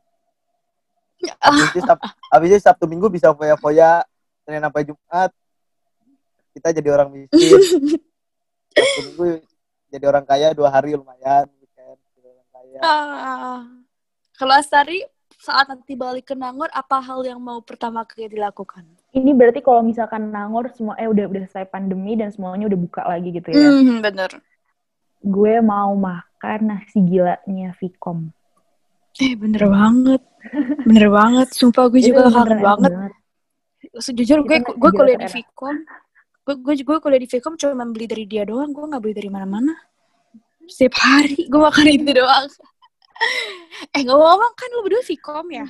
Habis 1.42 1.74
itu, 1.74 1.80
Sab- 1.82 2.06
habis 2.34 2.50
itu 2.54 2.62
Sabtu 2.62 2.86
Minggu 2.86 3.10
bisa 3.10 3.34
foya-foya. 3.34 4.06
Senin 4.46 4.62
sampai 4.62 4.86
Jumat. 4.86 5.34
Kita 6.54 6.70
jadi 6.70 6.90
orang 6.94 7.10
miskin. 7.10 7.60
Sabtu 8.78 9.00
Minggu 9.10 9.26
jadi 9.90 10.06
orang 10.06 10.26
kaya 10.28 10.54
dua 10.54 10.70
hari 10.70 10.94
lumayan. 10.94 11.50
Ah. 12.84 13.64
Kalau 14.36 14.54
Astari 14.56 15.00
saat 15.40 15.70
nanti 15.70 15.94
balik 15.94 16.32
ke 16.32 16.36
Nangor 16.36 16.68
apa 16.74 17.00
hal 17.00 17.22
yang 17.24 17.40
mau 17.40 17.62
pertama 17.62 18.04
kali 18.04 18.28
dilakukan? 18.32 18.84
Ini 19.14 19.32
berarti 19.32 19.62
kalau 19.64 19.86
misalkan 19.86 20.34
Nangor 20.34 20.72
semua 20.74 20.98
eh 21.00 21.08
udah 21.08 21.30
udah 21.30 21.42
selesai 21.48 21.70
pandemi 21.70 22.18
dan 22.20 22.34
semuanya 22.34 22.68
udah 22.68 22.80
buka 22.80 23.02
lagi 23.06 23.30
gitu 23.32 23.48
ya. 23.54 23.70
Hmm, 23.70 24.04
bener. 24.04 24.32
Gue 25.24 25.62
mau 25.64 25.94
makan 25.96 26.60
nasi 26.76 27.00
gilanya 27.06 27.72
Vicom. 27.80 28.30
Eh 29.16 29.32
bener 29.40 29.64
banget, 29.72 30.22
bener 30.84 31.08
banget. 31.20 31.48
Sumpah 31.56 31.88
gue 31.88 32.04
juga 32.04 32.28
Itu 32.28 32.36
kangen 32.36 32.60
banget. 32.60 32.92
banget. 32.92 33.12
Sejujur 34.04 34.44
gue 34.44 34.58
gue 34.60 34.92
kuliah 34.92 35.16
di 35.16 35.28
terenak. 35.30 35.48
Vcom, 35.56 35.76
gue 36.44 36.56
gue 36.60 36.74
gue 36.84 36.98
kuliah 37.00 37.22
di 37.24 37.30
Vcom 37.32 37.56
cuma 37.56 37.86
beli 37.88 38.06
dari 38.12 38.26
dia 38.28 38.44
doang. 38.44 38.76
Gue 38.76 38.84
nggak 38.92 39.02
beli 39.02 39.16
dari 39.16 39.30
mana-mana. 39.32 39.72
Setiap 40.70 40.96
hari 40.98 41.38
gue 41.52 41.62
makan 41.62 41.88
itu 41.90 42.12
doang. 42.14 42.48
eh 43.96 44.02
ngomong-ngomong 44.04 44.54
kan 44.60 44.68
lu 44.76 44.82
berdua 44.84 45.04
Vcom 45.06 45.48
ya? 45.52 45.68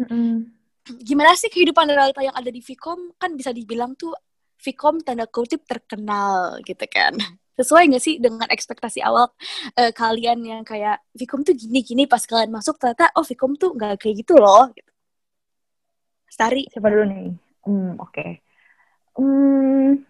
Mm-mm. 0.00 0.48
Gimana 1.04 1.36
sih 1.36 1.52
kehidupan 1.52 1.84
realita 1.92 2.24
yang 2.24 2.32
ada 2.32 2.48
di 2.48 2.64
Vcom? 2.64 3.12
Kan 3.20 3.36
bisa 3.36 3.52
dibilang 3.52 3.92
tuh 3.98 4.16
Vcom 4.58 5.02
tanda 5.04 5.28
kutip 5.28 5.62
terkenal 5.68 6.58
gitu 6.64 6.84
kan. 6.88 7.14
Sesuai 7.58 7.90
gak 7.90 8.02
sih 8.02 8.22
dengan 8.22 8.46
ekspektasi 8.46 9.02
awal 9.02 9.34
eh, 9.74 9.90
kalian 9.90 10.40
yang 10.46 10.62
kayak 10.62 11.02
Vcom 11.12 11.42
tuh 11.44 11.52
gini-gini 11.52 12.06
pas 12.06 12.22
kalian 12.22 12.54
masuk 12.54 12.78
ternyata 12.80 13.10
oh 13.18 13.26
Vcom 13.26 13.58
tuh 13.58 13.74
nggak 13.76 14.00
kayak 14.00 14.24
gitu 14.24 14.38
loh. 14.38 14.70
Gitu. 14.72 14.90
Stari. 16.30 16.70
Siapa 16.70 16.88
dulu 16.88 17.04
nih? 17.10 17.28
Hmm, 17.66 17.92
oke. 18.00 18.26
Hmm, 19.18 20.06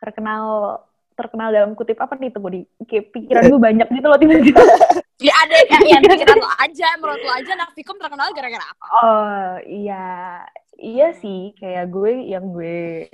terkenal 0.00 0.80
terkenal 1.16 1.48
dalam 1.48 1.72
kutip 1.72 1.96
apa 1.96 2.14
nih 2.20 2.30
tunggu 2.30 2.52
di 2.52 2.60
kayak 2.84 3.10
pikiran 3.10 3.48
gue 3.48 3.60
banyak 3.60 3.88
gitu 3.88 4.06
loh 4.06 4.18
tiba-tiba. 4.20 4.62
Ya 5.16 5.32
ada 5.32 5.56
ya, 5.64 5.96
yang 5.96 6.04
pikiran 6.04 6.36
lo 6.36 6.50
aja, 6.60 6.92
menurut 7.00 7.24
lo 7.24 7.32
aja 7.32 7.56
Vcom 7.72 7.96
terkenal 7.96 8.36
gara-gara 8.36 8.68
apa? 8.68 8.84
Oh 9.00 9.52
iya, 9.64 10.44
iya 10.76 11.16
sih 11.16 11.56
kayak 11.56 11.88
gue 11.88 12.36
yang 12.36 12.52
gue 12.52 13.08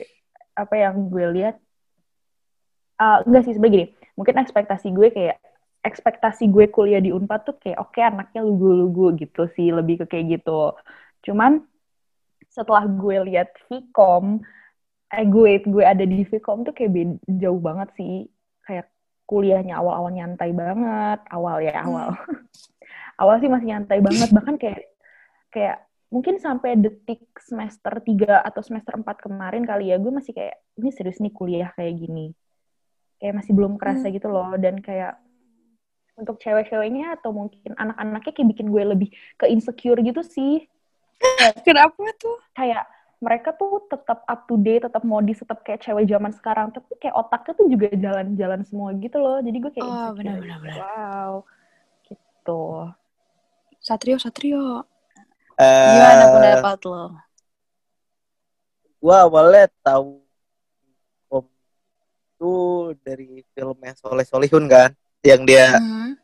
apa 0.59 0.75
yang 0.75 0.99
gue 1.07 1.27
lihat 1.31 1.63
ah 2.99 3.23
enggak 3.23 3.47
sih 3.47 3.55
sebenarnya 3.55 3.75
gini, 3.79 3.87
mungkin 4.19 4.35
ekspektasi 4.35 4.91
gue 4.91 5.15
kayak 5.15 5.39
ekspektasi 5.83 6.47
gue 6.49 6.71
kuliah 6.71 7.03
di 7.03 7.11
Unpad 7.11 7.41
tuh 7.43 7.57
kayak 7.59 7.79
oke 7.83 7.99
anaknya 7.99 8.41
lugu-lugu 8.47 9.19
gitu 9.19 9.51
sih 9.59 9.75
lebih 9.75 10.07
ke 10.07 10.07
kayak 10.19 10.39
gitu 10.41 10.79
cuman 11.27 11.67
setelah 12.47 12.87
gue 12.87 13.17
lihat 13.33 13.51
Vcom 13.67 14.39
eh 15.13 15.27
gue 15.29 15.61
gue 15.61 15.85
ada 15.85 16.05
di 16.09 16.25
Vcom 16.25 16.65
tuh 16.65 16.73
kayak 16.73 16.93
beda, 16.93 17.15
jauh 17.37 17.61
banget 17.61 17.89
sih. 18.01 18.27
Kayak 18.65 18.89
kuliahnya 19.29 19.77
awal-awal 19.81 20.13
nyantai 20.13 20.51
banget 20.53 21.21
awal 21.29 21.61
ya 21.61 21.85
awal. 21.85 22.13
Awal 23.21 23.39
sih 23.45 23.47
masih 23.53 23.69
nyantai 23.71 24.01
banget 24.01 24.33
bahkan 24.33 24.57
kayak 24.57 24.89
kayak 25.53 25.85
mungkin 26.09 26.41
sampai 26.41 26.81
detik 26.81 27.23
semester 27.39 28.01
3 28.01 28.41
atau 28.41 28.65
semester 28.65 28.97
4 28.99 29.05
kemarin 29.21 29.63
kali 29.63 29.93
ya 29.93 30.01
gue 30.01 30.11
masih 30.11 30.33
kayak 30.33 30.59
ini 30.81 30.91
serius 30.91 31.21
nih 31.21 31.31
kuliah 31.31 31.71
kayak 31.77 32.03
gini. 32.03 32.33
Kayak 33.21 33.45
masih 33.45 33.53
belum 33.55 33.77
kerasa 33.79 34.09
gitu 34.11 34.27
loh 34.33 34.57
dan 34.59 34.81
kayak 34.81 35.21
untuk 36.19 36.41
cewek-ceweknya 36.41 37.21
atau 37.21 37.33
mungkin 37.33 37.73
anak-anaknya 37.77 38.33
kayak 38.33 38.49
bikin 38.53 38.69
gue 38.73 38.83
lebih 38.85 39.09
ke 39.39 39.47
insecure 39.49 40.01
gitu 40.01 40.25
sih. 40.25 40.65
Kenapa 41.69 42.03
tuh? 42.19 42.41
kayak 42.57 42.85
mereka 43.23 43.55
tuh 43.55 43.87
tetap 43.87 44.27
up 44.27 44.41
to 44.51 44.59
date, 44.59 44.83
tetap 44.83 45.03
modis, 45.07 45.39
tetap 45.39 45.63
kayak 45.63 45.81
cewek 45.87 46.05
zaman 46.11 46.33
sekarang, 46.35 46.75
tapi 46.75 46.91
kayak 46.99 47.15
otaknya 47.15 47.53
tuh 47.55 47.67
juga 47.71 47.87
jalan-jalan 47.95 48.61
semua 48.67 48.91
gitu 48.99 49.17
loh. 49.23 49.39
Jadi 49.39 49.57
gue 49.63 49.73
kayak 49.73 49.87
Oh, 49.87 49.95
insecure. 49.95 50.19
benar-benar, 50.19 50.59
benar. 50.59 50.77
Wow, 50.83 51.33
gitu. 52.11 52.63
Satrio, 53.79 54.17
Satrio. 54.19 54.87
Eh, 55.59 55.87
Gimana 55.87 56.25
pendapat 56.35 56.79
lo? 56.91 57.03
Gua 59.03 59.27
awalnya 59.27 59.67
tahu 59.83 60.23
Om 61.33 61.45
itu 62.37 62.53
dari 63.07 63.29
filmnya 63.55 63.93
Soleh 64.01 64.27
Solihun 64.27 64.67
kan, 64.71 64.91
yang 65.25 65.43
dia 65.49 65.79
Hmm. 65.79 66.15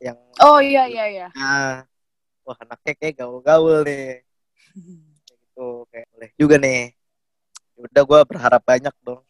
yang 0.00 0.18
Oh 0.40 0.58
iya 0.62 0.88
iya 0.88 1.04
iya. 1.14 1.26
ah, 1.36 1.84
wah 2.46 2.58
anaknya 2.64 2.92
kayak 3.00 3.14
gaul-gaul 3.20 3.84
nih. 3.88 4.24
Kayak 5.90 6.06
boleh 6.14 6.30
juga 6.38 6.56
nih. 6.56 6.80
Ya 7.74 7.80
Udah 7.90 8.02
gue 8.06 8.20
berharap 8.30 8.62
banyak 8.62 8.94
dong. 9.02 9.22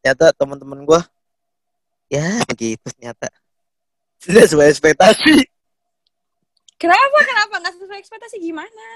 Ternyata 0.00 0.30
teman-teman 0.36 0.80
gue 0.84 1.00
ya 2.12 2.44
begitu 2.46 2.86
ternyata. 2.94 3.32
Tidak 4.22 4.44
sesuai 4.52 4.68
ekspektasi. 4.70 5.48
Kenapa 6.76 7.18
kenapa 7.24 7.54
nggak 7.64 7.74
sesuai 7.80 7.98
ekspektasi 8.04 8.36
gimana? 8.36 8.86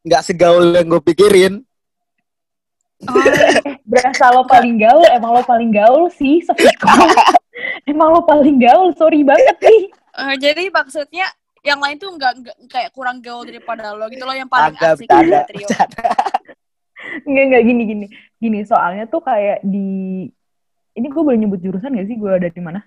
Nggak 0.00 0.24
segaul 0.24 0.72
yang 0.72 0.88
gue 0.88 1.02
pikirin. 1.12 1.54
Oh, 3.08 3.16
berasa 3.88 4.28
lo 4.28 4.44
paling 4.44 4.76
gaul, 4.76 5.04
emang 5.08 5.32
lo 5.32 5.40
paling 5.44 5.72
gaul 5.72 6.12
sih, 6.12 6.44
sepikom. 6.44 7.08
emang 7.90 8.12
lo 8.12 8.20
paling 8.28 8.60
gaul, 8.60 8.92
sorry 8.92 9.24
banget 9.24 9.56
nih. 9.56 9.82
eh, 10.20 10.34
jadi 10.36 10.68
maksudnya 10.68 11.24
yang 11.62 11.78
lain 11.78 11.96
tuh 11.96 12.10
nggak 12.10 12.32
nggak- 12.38 12.58
kayak 12.66 12.90
kurang 12.90 13.18
gaul 13.18 13.42
daripada 13.42 13.92
lo 13.92 14.06
gitu 14.06 14.22
lo 14.22 14.32
yang 14.32 14.46
paling 14.46 14.72
Agak 14.72 14.96
asik 14.96 15.04
bercanda. 15.04 15.38
Satrio. 15.42 15.66
bercanda. 15.66 16.08
Enggak, 17.20 17.44
enggak, 17.44 17.62
gini, 17.64 17.82
gini. 17.86 18.06
Gini, 18.36 18.58
soalnya 18.62 19.04
tuh 19.04 19.20
kayak 19.20 19.60
di... 19.62 19.88
Ini 20.90 21.06
gue 21.06 21.22
boleh 21.22 21.36
nyebut 21.36 21.58
jurusan 21.58 21.92
gak 21.92 22.06
sih 22.06 22.14
gue 22.14 22.30
ada 22.30 22.46
di 22.46 22.58
mana? 22.58 22.80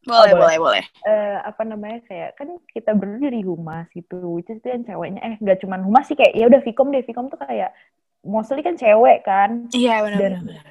Boleh 0.00 0.32
Oh, 0.32 0.38
boleh 0.38 0.56
boleh. 0.58 0.84
eh 1.04 1.36
apa 1.38 1.62
namanya 1.62 2.00
kayak 2.02 2.34
kan 2.34 2.48
kita 2.66 2.94
berdua 2.94 3.18
dari 3.24 3.42
humas 3.42 3.84
gitu 3.90 4.16
which 4.30 4.46
is 4.46 4.56
itu 4.56 4.70
yang 4.70 4.80
ceweknya 4.82 5.20
eh 5.20 5.34
nggak 5.36 5.58
cuman 5.58 5.82
humas 5.82 6.06
sih 6.06 6.14
kayak 6.14 6.32
ya 6.32 6.46
udah 6.46 6.62
Vkom 6.62 6.88
deh 6.88 7.02
Vkom 7.02 7.28
tuh 7.28 7.36
kayak 7.36 7.74
mostly 8.22 8.62
kan 8.62 8.72
cewek 8.74 9.20
kan 9.22 9.68
Iya 9.70 10.00
benar 10.00 10.16
Dan- 10.16 10.32
benar. 10.38 10.42
benar. 10.46 10.64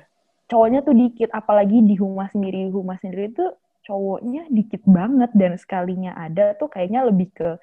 cowoknya 0.47 0.79
tuh 0.81 0.95
dikit 0.95 1.29
apalagi 1.31 1.77
di 1.81 1.95
humas 1.95 2.31
sendiri 2.31 2.65
humas 2.67 2.97
sendiri 2.97 3.29
tuh 3.29 3.51
cowoknya 3.87 4.43
dikit 4.49 4.83
banget 4.83 5.31
dan 5.31 5.55
sekalinya 5.55 6.11
ada 6.13 6.51
tuh 6.53 6.67
kayaknya 6.67 7.01
lebih 7.01 7.31
ke 7.31 7.55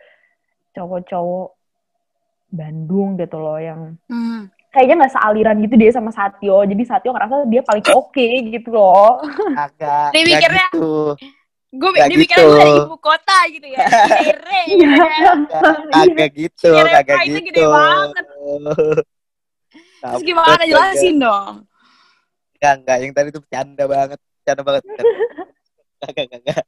cowok-cowok 0.72 1.52
Bandung 2.48 3.14
gitu 3.14 3.36
loh 3.36 3.58
yang 3.58 4.00
Hmm. 4.06 4.48
kayaknya 4.70 5.04
nggak 5.04 5.12
sealiran 5.12 5.56
gitu 5.60 5.74
dia 5.74 5.90
sama 5.90 6.08
Satyo 6.08 6.64
jadi 6.64 6.82
Satyo 6.82 7.10
ngerasa 7.10 7.44
dia 7.44 7.60
paling 7.60 7.84
oke 7.92 8.26
gitu 8.48 8.68
loh 8.70 9.20
Agak. 9.54 10.10
Dia 10.10 10.22
mikirnya- 10.24 10.70
gitu. 10.72 11.12
Gue 11.74 11.90
dia 11.92 12.06
mikirnya 12.06 12.38
gue 12.38 12.46
gitu. 12.46 12.54
dari 12.54 12.74
ibu 12.80 12.96
kota 12.96 13.38
gitu 13.50 13.66
ya. 13.66 13.82
Kere 14.16 14.60
gitu 14.70 14.94
kan. 14.94 15.38
Kagak 15.90 16.30
gitu, 16.32 16.70
pride-nya 16.70 17.18
gitu. 17.34 17.46
gede 17.50 17.62
banget. 17.66 18.24
Terus 19.98 20.22
gimana 20.22 20.62
jelasin 20.62 21.16
dong. 21.18 21.54
Enggak, 22.54 22.72
enggak. 22.78 22.96
Yang 22.96 23.12
tadi 23.12 23.28
tuh 23.28 23.40
bercanda 23.42 23.84
banget. 23.84 24.18
Bercanda 24.22 24.62
banget. 24.62 24.82
Kagak, 26.04 26.26
kagak. 26.30 26.64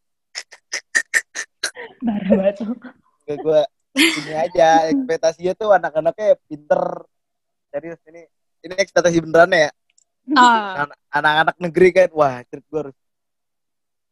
parah 2.01 2.31
banget. 2.33 2.57
Enggak, 2.65 3.37
gue 3.43 3.61
ini 4.17 4.33
aja. 4.33 4.69
Ekspektasinya 4.89 5.53
tuh 5.53 5.71
anak-anaknya 5.73 6.41
pinter. 6.49 7.05
Serius, 7.69 8.01
ini 8.09 8.25
ini 8.65 8.73
ekspektasi 8.77 9.21
beneran 9.21 9.53
ya. 9.53 9.71
Ah, 10.35 10.87
An- 10.87 10.99
Anak-anak 11.13 11.57
negeri 11.61 11.89
kan. 11.93 12.09
Wah, 12.17 12.41
cerit 12.49 12.65
gue 12.67 12.81
harus 12.89 12.97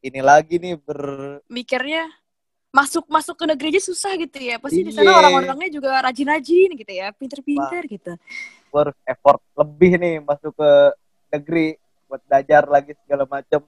ini 0.05 0.21
lagi 0.21 0.61
nih 0.61 0.77
ber 0.77 1.01
mikirnya 1.49 2.05
masuk 2.69 3.09
masuk 3.09 3.41
ke 3.41 3.45
negeri 3.49 3.69
aja 3.79 3.83
susah 3.89 4.13
gitu 4.21 4.37
ya. 4.37 4.61
Pasti 4.61 4.85
di 4.85 4.93
sana 4.93 5.09
Iya. 5.09 5.19
orang-orangnya 5.25 5.71
juga 5.73 5.97
rajin-rajin 6.05 6.71
gitu 6.77 6.93
ya, 6.93 7.09
pinter-pinter 7.17 7.83
gitu. 7.89 8.13
gue 8.75 8.83
harus 8.83 8.99
effort 9.07 9.39
lebih 9.55 10.03
nih 10.03 10.19
masuk 10.19 10.51
ke 10.59 10.71
negeri 11.31 11.79
buat 12.11 12.19
belajar 12.27 12.67
lagi 12.67 12.93
segala 13.07 13.23
macam. 13.23 13.63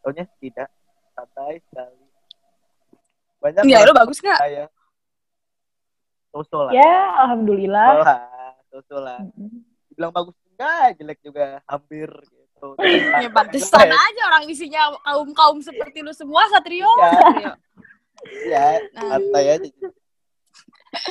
Taunya 0.00 0.24
tidak 0.38 0.68
santai 1.12 1.60
sekali. 1.62 2.04
Banyak 3.38 3.62
Ya, 3.64 3.84
lu 3.84 3.92
bagus 3.92 4.18
nggak? 4.18 4.38
saya. 4.38 4.64
Sosok 6.30 6.60
lah. 6.64 6.72
ya 6.72 6.94
alhamdulillah 7.20 7.88
Sosok 7.90 8.06
lah. 8.06 8.20
Sosok 8.70 9.00
lah. 9.00 9.18
Bilang 9.90 10.12
bagus 10.12 10.34
enggak, 10.48 10.86
jelek 10.96 11.18
juga 11.20 11.44
hampir 11.64 12.06
gitu. 12.06 12.68
Ya 13.24 13.28
pantesan 13.28 13.88
aja 13.88 14.22
orang 14.26 14.44
isinya 14.46 14.94
kaum-kaum 15.00 15.58
seperti 15.58 16.00
lu 16.00 16.12
semua 16.12 16.44
Satrio. 16.48 16.86
Iya. 16.86 17.10
Satrio. 17.10 17.52
Iya, 18.20 18.64
Nah. 18.92 19.02
santai 19.10 19.44
aja. 19.50 19.68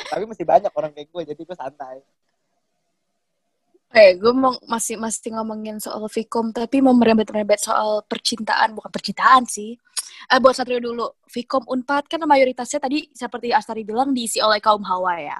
Tapi 0.07 0.23
masih 0.25 0.45
banyak 0.45 0.69
orang 0.69 0.91
kayak 0.91 1.09
gue, 1.09 1.23
jadi 1.25 1.41
gue 1.41 1.57
santai. 1.57 1.99
Eh, 3.89 4.21
gue 4.21 4.33
mau 4.37 4.53
masih 4.69 5.01
masih 5.01 5.33
ngomongin 5.33 5.81
soal 5.81 6.05
Vkom, 6.05 6.53
tapi 6.53 6.77
mau 6.77 6.93
merembet-merembet 6.93 7.57
soal 7.57 8.05
percintaan, 8.05 8.77
bukan 8.77 8.93
percintaan 8.93 9.49
sih. 9.49 9.73
Eh, 10.29 10.37
buat 10.37 10.53
Satrio 10.53 10.77
dulu, 10.77 11.09
Vkom 11.25 11.65
Unpad 11.65 12.05
kan 12.05 12.21
mayoritasnya 12.21 12.77
tadi 12.85 13.09
seperti 13.17 13.49
Astari 13.49 13.81
bilang 13.81 14.13
diisi 14.13 14.37
oleh 14.45 14.61
kaum 14.61 14.85
hawa 14.85 15.17
ya. 15.17 15.37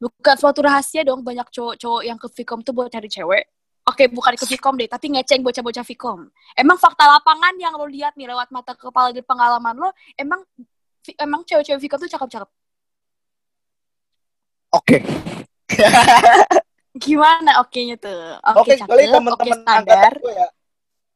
Bukan 0.00 0.36
suatu 0.40 0.64
rahasia 0.64 1.04
dong 1.04 1.20
banyak 1.20 1.44
cowok-cowok 1.52 2.02
yang 2.08 2.16
ke 2.16 2.24
Vkom 2.32 2.64
tuh 2.64 2.72
buat 2.72 2.88
cari 2.88 3.04
cewek. 3.04 3.44
Oke, 3.84 4.08
bukan 4.08 4.32
ke 4.32 4.48
Vkom 4.48 4.80
deh, 4.80 4.88
tapi 4.88 5.12
ngeceng 5.12 5.44
bocah-bocah 5.44 5.84
Vkom. 5.84 6.32
Emang 6.56 6.80
fakta 6.80 7.04
lapangan 7.04 7.52
yang 7.60 7.76
lo 7.76 7.84
lihat 7.84 8.16
nih 8.16 8.32
lewat 8.32 8.48
mata 8.48 8.72
kepala 8.72 9.12
dan 9.12 9.28
pengalaman 9.28 9.76
lo, 9.76 9.92
emang 10.16 10.40
emang 11.20 11.44
cewek-cewek 11.44 11.84
Vkom 11.84 12.00
tuh 12.00 12.10
cakep-cakep. 12.16 12.48
Oke. 14.72 15.04
Gimana 16.94 17.58
oke-nya 17.58 17.96
tuh? 17.96 18.38
Oke, 18.54 18.70
Oke, 18.70 18.72
kali 18.78 19.02
cakep, 19.04 19.10
oke 19.10 19.12
teman-teman 19.12 19.58
standar. 19.60 20.12
gue 20.16 20.32
ya. 20.32 20.48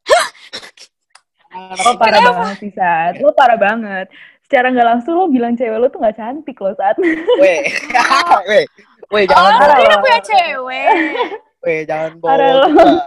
Lo 1.81 1.93
parah 1.97 2.21
banget 2.21 2.57
sih, 2.61 2.71
Sat. 2.71 3.13
Lo 3.19 3.31
parah 3.33 3.57
banget. 3.57 4.07
Secara 4.43 4.69
nggak 4.69 4.89
langsung 4.89 5.15
lo 5.15 5.29
bilang 5.29 5.55
cewek 5.55 5.77
lo 5.77 5.89
tuh 5.89 6.01
nggak 6.01 6.17
cantik 6.17 6.57
loh, 6.57 6.75
Sat. 6.75 6.97
Weh, 7.43 7.63
weh, 8.45 8.65
weh, 9.09 9.25
Oh, 9.25 9.25
jangan, 9.25 9.53
parah 9.57 9.77
dia 9.77 9.81
loh. 9.81 9.89
udah 9.89 9.99
punya 9.99 10.21
cewek. 10.21 10.89
weh, 11.61 11.81
jangan 11.85 12.11
Parah 12.19 12.49
bohong. 12.49 12.53
lo. 12.53 12.67
juga. 12.69 13.05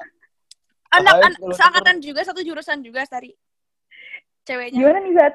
Anak, 0.91 1.13
anak 1.23 1.31
seangkatan 1.51 1.95
juga, 1.99 2.21
satu 2.23 2.41
jurusan 2.41 2.79
juga 2.81 3.03
tadi. 3.05 3.31
Ceweknya. 4.41 4.79
Gimana 4.79 4.97
nih, 4.99 5.13
Sat? 5.13 5.33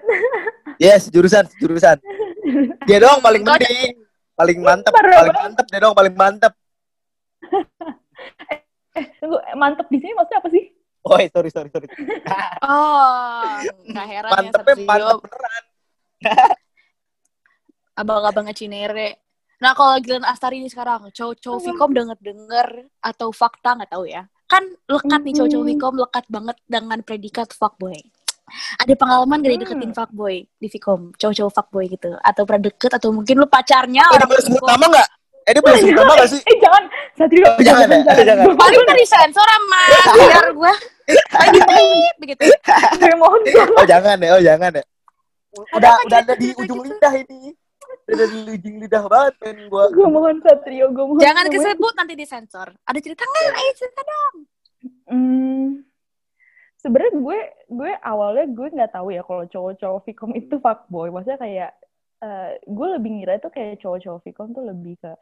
Yes, 0.78 1.02
jurusan, 1.08 1.44
jurusan. 1.56 1.96
Dia 2.84 2.98
doang 2.98 3.20
paling 3.20 3.42
mending, 3.42 3.94
paling 4.34 4.58
mantep, 4.58 4.90
Parah 4.90 5.14
paling 5.16 5.30
banget. 5.30 5.42
mantep. 5.46 5.66
Dia 5.68 5.78
doang 5.78 5.94
paling 5.94 6.14
mantep. 6.14 6.52
Tunggu, 9.20 9.36
mantep 9.54 9.86
di 9.88 9.98
sini 10.00 10.12
maksudnya 10.12 10.40
apa 10.40 10.48
sih? 10.48 10.64
Woi, 11.06 11.24
sorry, 11.30 11.50
sorry, 11.52 11.68
sorry. 11.70 11.86
Oh, 12.66 13.62
nggak 13.86 14.06
heran 14.08 14.30
ya 14.30 14.34
Mantepnya 14.34 14.74
Satrio. 14.74 14.86
mantep 14.88 15.18
beneran. 15.22 15.64
Abang-abangnya 17.96 18.52
Cinere. 18.52 19.08
Nah, 19.56 19.72
kalau 19.72 19.96
Gilan 20.00 20.20
Astari 20.22 20.60
ini 20.60 20.68
sekarang, 20.68 21.08
cowok-cowok 21.08 21.60
Vkom 21.64 21.90
denger-denger 21.92 22.68
atau 23.00 23.32
fakta 23.32 23.72
nggak 23.72 23.88
tahu 23.88 24.04
ya. 24.04 24.28
Kan 24.44 24.68
lekat 24.84 25.20
nih 25.24 25.32
cowok-cowok 25.34 25.64
Hmm. 25.64 25.72
Vkom, 25.72 25.94
lekat 25.96 26.24
banget 26.28 26.56
dengan 26.66 26.98
predikat 27.00 27.48
fuckboy. 27.50 27.96
Ada 28.78 28.94
pengalaman 28.94 29.40
gak 29.40 29.48
Hmm. 29.48 29.54
dideketin 29.58 29.92
fuckboy 29.92 30.36
di 30.44 30.68
Vkom? 30.68 31.00
Cowok-cowok 31.16 31.52
fuckboy 31.52 31.84
gitu. 31.88 32.12
Atau 32.20 32.44
pernah 32.44 32.68
deket, 32.68 32.92
atau 32.92 33.08
mungkin 33.10 33.40
lu 33.40 33.48
pacarnya 33.48 34.04
Eh, 34.04 34.12
orang 34.12 34.28
boleh 34.28 34.44
sebut 34.44 34.60
nama 34.62 34.84
nggak? 34.86 35.08
Eh, 35.46 35.52
dia 35.52 35.62
boleh 35.62 35.78
sebut 35.78 35.94
nama 35.94 36.12
nggak 36.12 36.28
sih? 36.28 36.40
Eh, 36.50 36.56
jangan. 36.58 36.82
Satrio, 37.14 37.46
Oh, 37.46 37.62
jangan 37.62 37.86
ya? 37.86 37.98
jangan. 38.02 38.24
Jangan. 38.26 38.44
Paling 38.52 38.78
kan 38.82 38.96
disensor 38.96 39.46
sama 39.46 39.80
biar 40.12 40.46
gua. 40.52 40.72
Pahit 41.30 41.62
begitu. 42.18 42.42
gue 42.92 43.14
mohon 43.14 43.40
Oh 43.72 43.86
jangan 43.86 44.18
ya, 44.18 44.30
oh 44.34 44.42
jangan 44.42 44.70
ya. 44.74 44.84
Udah 45.72 45.94
udah 46.02 46.18
ada 46.20 46.34
di 46.34 46.50
ujung 46.52 46.82
lidah 46.82 47.14
ini. 47.16 47.54
Udah 48.06 48.26
di 48.26 48.38
ujung 48.50 48.76
lidah 48.78 49.02
banget 49.06 49.32
pengen 49.38 49.66
gua. 49.66 49.86
gue 49.88 50.02
mohon 50.04 50.36
Satrio 50.40 50.90
gue 50.90 51.04
mohon 51.06 51.22
Jangan 51.22 51.44
gue 51.44 51.54
mohon. 51.54 51.64
kesebut 51.64 51.94
nanti 51.94 52.14
disensor. 52.14 52.68
Ada 52.82 52.98
cerita 52.98 53.22
nggak? 53.22 53.46
Ayo 53.54 53.70
cerita 53.72 54.00
dong. 54.02 54.34
Hmm, 55.06 55.66
sebenarnya 56.76 57.12
gue 57.14 57.38
gue 57.68 57.90
awalnya 58.02 58.44
gue 58.48 58.66
nggak 58.68 58.92
tahu 58.92 59.08
ya 59.08 59.22
kalau 59.22 59.46
cowok-cowok 59.46 60.00
Vcom 60.04 60.30
itu 60.34 60.54
fuckboy. 60.58 61.08
Maksudnya 61.08 61.38
kayak 61.38 61.70
eh, 62.22 62.50
gue 62.64 62.86
lebih 62.96 63.10
ngira 63.16 63.36
itu 63.36 63.48
kayak 63.52 63.80
cowok-cowok 63.82 64.20
Vcom 64.24 64.48
tuh 64.56 64.64
lebih 64.64 64.94
ke 65.00 65.12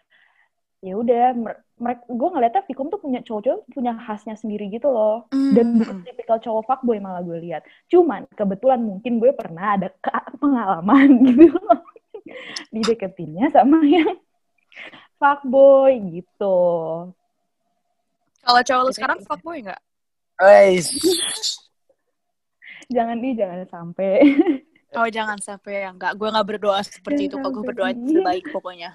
ya 0.85 1.01
udah 1.01 1.33
mereka 1.81 2.05
gue 2.13 2.29
ngeliatnya 2.29 2.63
Vcom 2.69 2.93
tuh 2.93 3.01
punya 3.01 3.21
cowok-cowok 3.25 3.61
punya 3.73 3.93
khasnya 3.97 4.37
sendiri 4.37 4.69
gitu 4.69 4.93
loh. 4.93 5.25
Dan 5.33 5.81
bukan 5.81 6.05
tipikal 6.05 6.37
cowok 6.39 6.63
fuckboy 6.69 7.01
malah 7.01 7.25
gue 7.25 7.41
lihat. 7.41 7.65
Cuman 7.89 8.29
kebetulan 8.37 8.85
mungkin 8.85 9.17
gue 9.17 9.33
pernah 9.33 9.81
ada 9.81 9.89
pengalaman 10.37 11.09
gitu 11.27 11.57
loh. 11.57 11.81
Dideketinnya 12.69 13.49
sama 13.49 13.81
yang 13.89 14.21
fuckboy 15.17 15.97
gitu. 16.13 16.61
Kalau 18.45 18.61
cowok 18.61 18.83
lu 18.85 18.93
sekarang 18.93 19.19
fuckboy 19.25 19.65
nggak? 19.65 19.81
Guys. 20.37 20.93
jangan 22.95 23.17
di 23.17 23.33
jangan 23.33 23.65
sampai 23.65 24.21
Oh 24.95 25.09
jangan 25.11 25.39
sampai 25.43 25.87
ya 25.87 25.91
enggak. 25.91 26.15
Gue 26.15 26.29
nggak 26.31 26.47
berdoa 26.47 26.81
seperti 26.83 27.27
itu. 27.29 27.37
Kok 27.37 27.51
gue 27.51 27.65
berdoa 27.67 27.91
terbaik 27.91 28.45
pokoknya. 28.55 28.95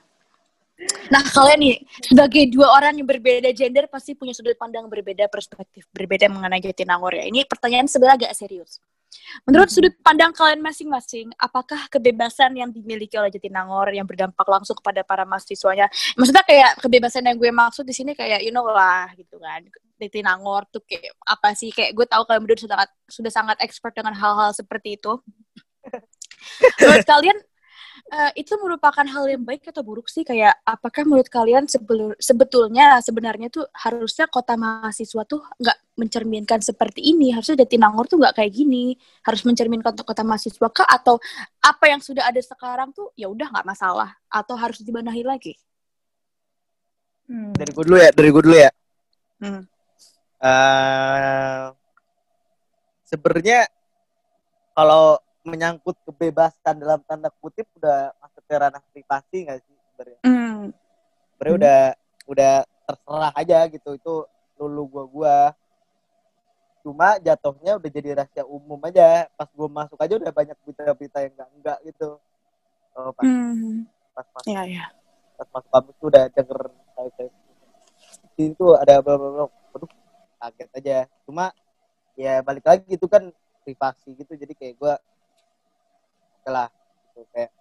Nah 1.11 1.19
kalian 1.19 1.59
nih 1.59 1.75
sebagai 2.07 2.43
dua 2.55 2.71
orang 2.71 2.95
yang 2.95 3.03
berbeda 3.03 3.51
gender 3.51 3.91
pasti 3.91 4.15
punya 4.15 4.31
sudut 4.31 4.55
pandang 4.55 4.87
berbeda, 4.87 5.27
perspektif 5.27 5.83
berbeda 5.91 6.31
mengenai 6.31 6.63
Jatinangor 6.63 7.19
ya. 7.19 7.27
Ini 7.27 7.43
pertanyaan 7.43 7.91
sebenarnya 7.91 8.27
agak 8.27 8.33
serius. 8.39 8.79
Menurut 9.43 9.67
sudut 9.73 9.91
pandang 10.05 10.29
kalian 10.31 10.61
masing-masing, 10.61 11.33
apakah 11.35 11.89
kebebasan 11.89 12.53
yang 12.55 12.69
dimiliki 12.69 13.17
oleh 13.17 13.33
Jatinangor 13.33 13.89
yang 13.91 14.05
berdampak 14.05 14.45
langsung 14.45 14.77
kepada 14.77 15.01
para 15.01 15.25
mahasiswanya? 15.25 15.89
Maksudnya 16.15 16.45
kayak 16.45 16.79
kebebasan 16.79 17.25
yang 17.27 17.35
gue 17.35 17.51
maksud 17.51 17.83
di 17.83 17.91
sini 17.91 18.13
kayak 18.13 18.39
you 18.45 18.53
know 18.53 18.63
lah 18.69 19.11
gitu 19.17 19.35
kan. 19.41 19.65
Jatinangor 19.99 20.63
tuh 20.71 20.79
kayak 20.87 21.11
apa 21.27 21.51
sih? 21.57 21.75
Kayak 21.75 21.91
gue 21.91 22.05
tahu 22.07 22.23
kalian 22.23 22.41
berdua 22.47 22.59
sudah 22.63 22.77
sangat, 22.77 22.89
sudah 23.11 23.31
sangat 23.33 23.57
expert 23.59 23.93
dengan 23.97 24.15
hal-hal 24.15 24.55
seperti 24.55 24.95
itu. 24.95 25.19
Menurut 26.79 27.07
kalian 27.07 27.37
eh, 28.09 28.31
itu 28.41 28.53
merupakan 28.59 29.05
hal 29.05 29.25
yang 29.29 29.43
baik 29.45 29.69
atau 29.69 29.83
buruk 29.85 30.07
sih? 30.11 30.25
Kayak 30.27 30.59
apakah 30.65 31.05
menurut 31.05 31.29
kalian 31.31 31.69
sebelu- 31.69 32.17
sebetulnya 32.19 32.99
sebenarnya 33.03 33.47
tuh 33.53 33.65
harusnya 33.75 34.25
kota 34.27 34.55
mahasiswa 34.59 35.23
tuh 35.23 35.41
nggak 35.59 35.77
mencerminkan 35.99 36.59
seperti 36.59 37.05
ini? 37.05 37.31
Harusnya 37.35 37.63
Jatinangor 37.63 38.07
tuh 38.09 38.17
nggak 38.19 38.35
kayak 38.39 38.51
gini. 38.51 38.95
Harus 39.23 39.45
mencerminkan 39.45 39.93
kota, 39.93 40.03
kota 40.03 40.23
mahasiswa 40.25 40.67
kah? 40.71 40.87
Atau 40.87 41.21
apa 41.63 41.85
yang 41.91 42.01
sudah 42.01 42.27
ada 42.27 42.41
sekarang 42.41 42.91
tuh 42.95 43.11
ya 43.15 43.29
udah 43.29 43.47
nggak 43.51 43.67
masalah? 43.67 44.15
Atau 44.31 44.55
harus 44.59 44.81
dibenahi 44.81 45.23
lagi? 45.23 45.53
Hmm. 47.29 47.53
Dari 47.53 47.71
gue 47.71 47.83
dulu 47.85 47.97
ya, 48.01 48.09
dari 48.09 48.29
gue 48.33 48.43
dulu 48.43 48.57
ya. 48.57 48.71
Hmm. 49.39 49.63
eh 50.39 51.71
sebenarnya 53.07 53.65
kalau 54.75 55.15
menyangkut 55.49 55.97
kebebasan 56.05 56.77
dalam 56.79 57.01
tanda 57.03 57.33
kutip 57.41 57.65
udah 57.75 58.13
masuk 58.21 58.43
ke 58.45 58.53
ranah 58.53 58.81
privasi 58.93 59.37
nggak 59.49 59.59
sih 59.65 59.75
sebenarnya? 59.91 60.19
Hmm. 60.23 60.61
Sebenarnya 61.35 61.55
udah 61.57 61.81
udah 62.29 62.53
terserah 62.85 63.33
aja 63.33 63.59
gitu 63.73 63.89
itu 63.97 64.13
lulu 64.61 64.83
gua 64.87 65.05
gua. 65.09 65.37
Cuma 66.85 67.19
jatuhnya 67.19 67.75
udah 67.75 67.89
jadi 67.91 68.09
rahasia 68.15 68.43
umum 68.47 68.79
aja. 68.87 69.27
Pas 69.35 69.49
gua 69.51 69.67
masuk 69.67 69.99
aja 69.99 70.13
udah 70.15 70.31
banyak 70.31 70.57
berita-berita 70.63 71.17
yang 71.25 71.33
enggak 71.35 71.49
enggak 71.57 71.77
gitu. 71.89 72.09
Oh, 72.95 73.11
pas, 73.13 73.23
Hmm. 73.25 73.85
pas 74.15 74.27
masuk 74.33 74.49
Ya 74.53 74.63
ya. 74.65 74.85
pas 75.39 75.47
masuk 75.55 75.69
kampus 75.71 75.95
tuh 75.99 76.07
udah 76.11 76.23
denger 76.35 76.59
kayak 76.95 77.31
itu 78.39 78.65
ada 78.79 79.03
bla. 79.03 79.15
Waduh, 79.75 79.89
kaget 80.39 80.69
aja. 80.79 80.97
Cuma 81.27 81.51
ya 82.15 82.39
balik 82.43 82.63
lagi 82.67 82.87
itu 82.87 83.07
kan 83.07 83.31
privasi 83.63 84.15
gitu 84.15 84.35
jadi 84.35 84.51
kayak 84.55 84.75
gua 84.79 84.93
lah 86.49 86.67
gitu. 87.13 87.21
Kayak 87.31 87.51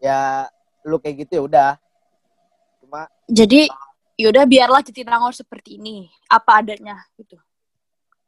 ya 0.00 0.18
lu 0.84 0.96
kayak 0.98 1.16
gitu 1.24 1.32
ya 1.38 1.42
udah. 1.44 1.70
Cuma 2.80 3.06
Jadi 3.28 3.68
yaudah 4.20 4.44
biarlah 4.48 4.80
Jatinangor 4.84 5.34
seperti 5.34 5.76
ini, 5.80 6.08
apa 6.28 6.60
adanya 6.60 6.98
gitu. 7.20 7.36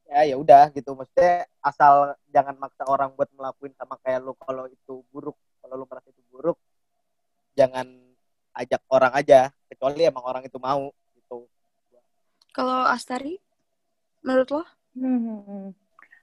ya 0.07 0.23
ya 0.23 0.37
udah 0.39 0.71
gitu. 0.71 0.95
Maksudnya 0.95 1.51
asal 1.59 2.15
jangan 2.31 2.55
maksa 2.61 2.87
orang 2.87 3.11
buat 3.19 3.27
melakuin 3.35 3.75
sama 3.75 3.99
kayak 4.05 4.23
lu 4.23 4.37
kalau 4.39 4.71
itu 4.71 5.03
buruk. 5.11 5.35
Kalau 5.59 5.75
lu 5.75 5.85
merasa 5.91 6.09
itu 6.15 6.23
buruk 6.31 6.61
jangan 7.59 7.89
ajak 8.55 8.81
orang 8.93 9.13
aja. 9.17 9.51
Kecuali 9.67 10.07
emang 10.07 10.23
orang 10.23 10.45
itu 10.47 10.57
mau 10.63 10.93
gitu. 11.17 11.51
Kalau 12.55 12.89
Astari, 12.89 13.37
menurut 14.25 14.49
lo? 14.49 14.63
Hmm. 14.97 15.77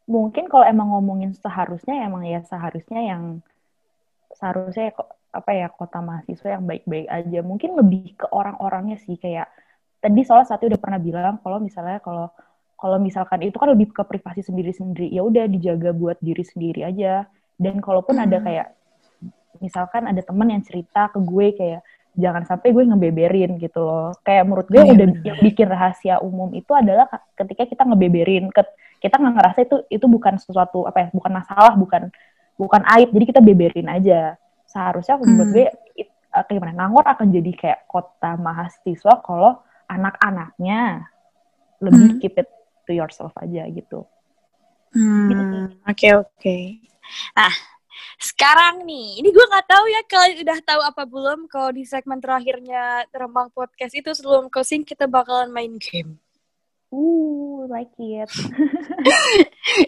Mungkin 0.04 0.52
kalau 0.52 0.68
emang 0.68 0.92
ngomongin 0.92 1.32
seharusnya 1.32 2.04
emang 2.04 2.28
ya 2.28 2.44
seharusnya 2.44 3.00
yang 3.00 3.40
seharusnya 4.36 4.92
kok 4.92 5.08
apa 5.34 5.52
ya 5.56 5.68
kota 5.72 6.04
mahasiswa 6.04 6.60
yang 6.60 6.66
baik-baik 6.68 7.08
aja. 7.08 7.40
Mungkin 7.42 7.74
lebih 7.80 8.20
ke 8.20 8.28
orang-orangnya 8.30 9.00
sih 9.00 9.16
kayak 9.16 9.48
tadi 10.04 10.22
soalnya 10.28 10.52
satu 10.52 10.68
udah 10.68 10.80
pernah 10.82 11.00
bilang 11.00 11.40
kalau 11.40 11.64
misalnya 11.64 12.04
kalau 12.04 12.28
kalau 12.76 13.00
misalkan 13.00 13.40
itu 13.48 13.56
kan 13.56 13.72
lebih 13.72 13.96
ke 13.96 14.04
privasi 14.04 14.44
sendiri-sendiri 14.44 15.08
ya 15.08 15.24
udah 15.24 15.48
dijaga 15.48 15.96
buat 15.96 16.20
diri 16.20 16.44
sendiri 16.44 16.84
aja. 16.84 17.24
Dan 17.56 17.80
kalaupun 17.80 18.20
ada 18.20 18.44
Hmm. 18.44 18.46
kayak 18.50 18.68
misalkan 19.64 20.04
ada 20.10 20.20
teman 20.20 20.52
yang 20.52 20.60
cerita 20.66 21.08
ke 21.08 21.20
gue 21.24 21.48
kayak 21.56 21.82
jangan 22.14 22.44
sampai 22.46 22.76
gue 22.76 22.84
ngebeberin 22.84 23.56
gitu 23.58 23.80
loh. 23.80 24.12
Kayak 24.22 24.44
menurut 24.46 24.68
gue 24.68 24.84
Iya, 24.84 24.92
udah 24.94 25.08
bener. 25.08 25.24
yang 25.24 25.38
bikin 25.40 25.68
rahasia 25.72 26.16
umum 26.20 26.52
itu 26.52 26.70
adalah 26.76 27.08
ka- 27.08 27.24
ketika 27.40 27.64
kita 27.66 27.84
ngebeberin, 27.88 28.52
Ket- 28.52 28.76
kita 29.04 29.20
nggak 29.20 29.36
ngerasa 29.36 29.60
itu 29.68 29.76
itu 29.92 30.06
bukan 30.08 30.40
sesuatu 30.40 30.88
apa 30.88 30.98
ya, 31.04 31.08
bukan 31.12 31.32
masalah, 31.36 31.76
bukan 31.76 32.08
bukan 32.56 32.82
aib. 32.96 33.12
Jadi 33.12 33.26
kita 33.36 33.44
beberin 33.44 33.92
aja. 33.92 34.40
Seharusnya 34.64 35.20
menurut 35.20 35.52
Hmm. 35.52 35.56
gue 35.60 35.66
it- 36.00 36.16
eh, 36.32 36.44
kayak 36.48 36.56
gimana? 36.56 36.74
Nangor 36.74 37.04
akan 37.04 37.28
jadi 37.28 37.52
kayak 37.52 37.80
kota 37.92 38.40
mahasiswa 38.40 39.20
kalau 39.20 39.60
anak-anaknya 39.92 41.12
lebih 41.84 42.16
Hmm. 42.16 42.20
keep 42.24 42.40
it 42.40 42.48
to 42.88 42.96
yourself 42.96 43.36
aja 43.44 43.68
gitu. 43.68 44.08
Hmm, 44.96 45.74
oke 45.84 46.08
oke. 46.22 46.58
Nah, 47.36 47.54
sekarang 48.22 48.88
nih, 48.88 49.20
ini 49.20 49.30
gue 49.34 49.46
nggak 49.52 49.68
tahu 49.68 49.86
ya 49.90 50.02
kalian 50.08 50.48
udah 50.48 50.60
tahu 50.64 50.82
apa 50.86 51.04
belum 51.04 51.40
kalau 51.52 51.76
di 51.76 51.84
segmen 51.84 52.22
terakhirnya 52.24 53.04
Rembang 53.12 53.52
Podcast 53.52 53.98
itu 53.98 54.16
sebelum 54.16 54.48
closing 54.48 54.88
kita 54.88 55.10
bakalan 55.10 55.52
main 55.52 55.76
game. 55.82 56.23
Uh, 56.94 57.66
like 57.66 57.90
it. 57.98 58.30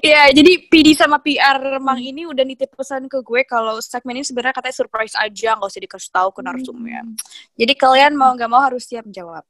Ya, 0.01 0.25
jadi 0.33 0.65
PD 0.65 0.97
sama 0.97 1.21
PR 1.21 1.61
Rembang 1.61 2.01
ini 2.01 2.25
udah 2.25 2.41
nitip 2.41 2.73
pesan 2.73 3.05
ke 3.05 3.21
gue 3.21 3.45
kalau 3.45 3.77
segmen 3.77 4.17
ini 4.17 4.25
sebenarnya 4.25 4.57
katanya 4.57 4.77
surprise 4.81 5.13
aja, 5.13 5.53
nggak 5.53 5.69
usah 5.69 5.83
dikasih 5.83 6.11
tahu 6.15 6.29
ke 6.33 6.41
narsumnya. 6.41 7.05
Jadi 7.53 7.73
kalian 7.77 8.17
mau 8.17 8.33
nggak 8.33 8.49
mau 8.49 8.65
harus 8.65 8.87
siap 8.89 9.05
jawab. 9.13 9.45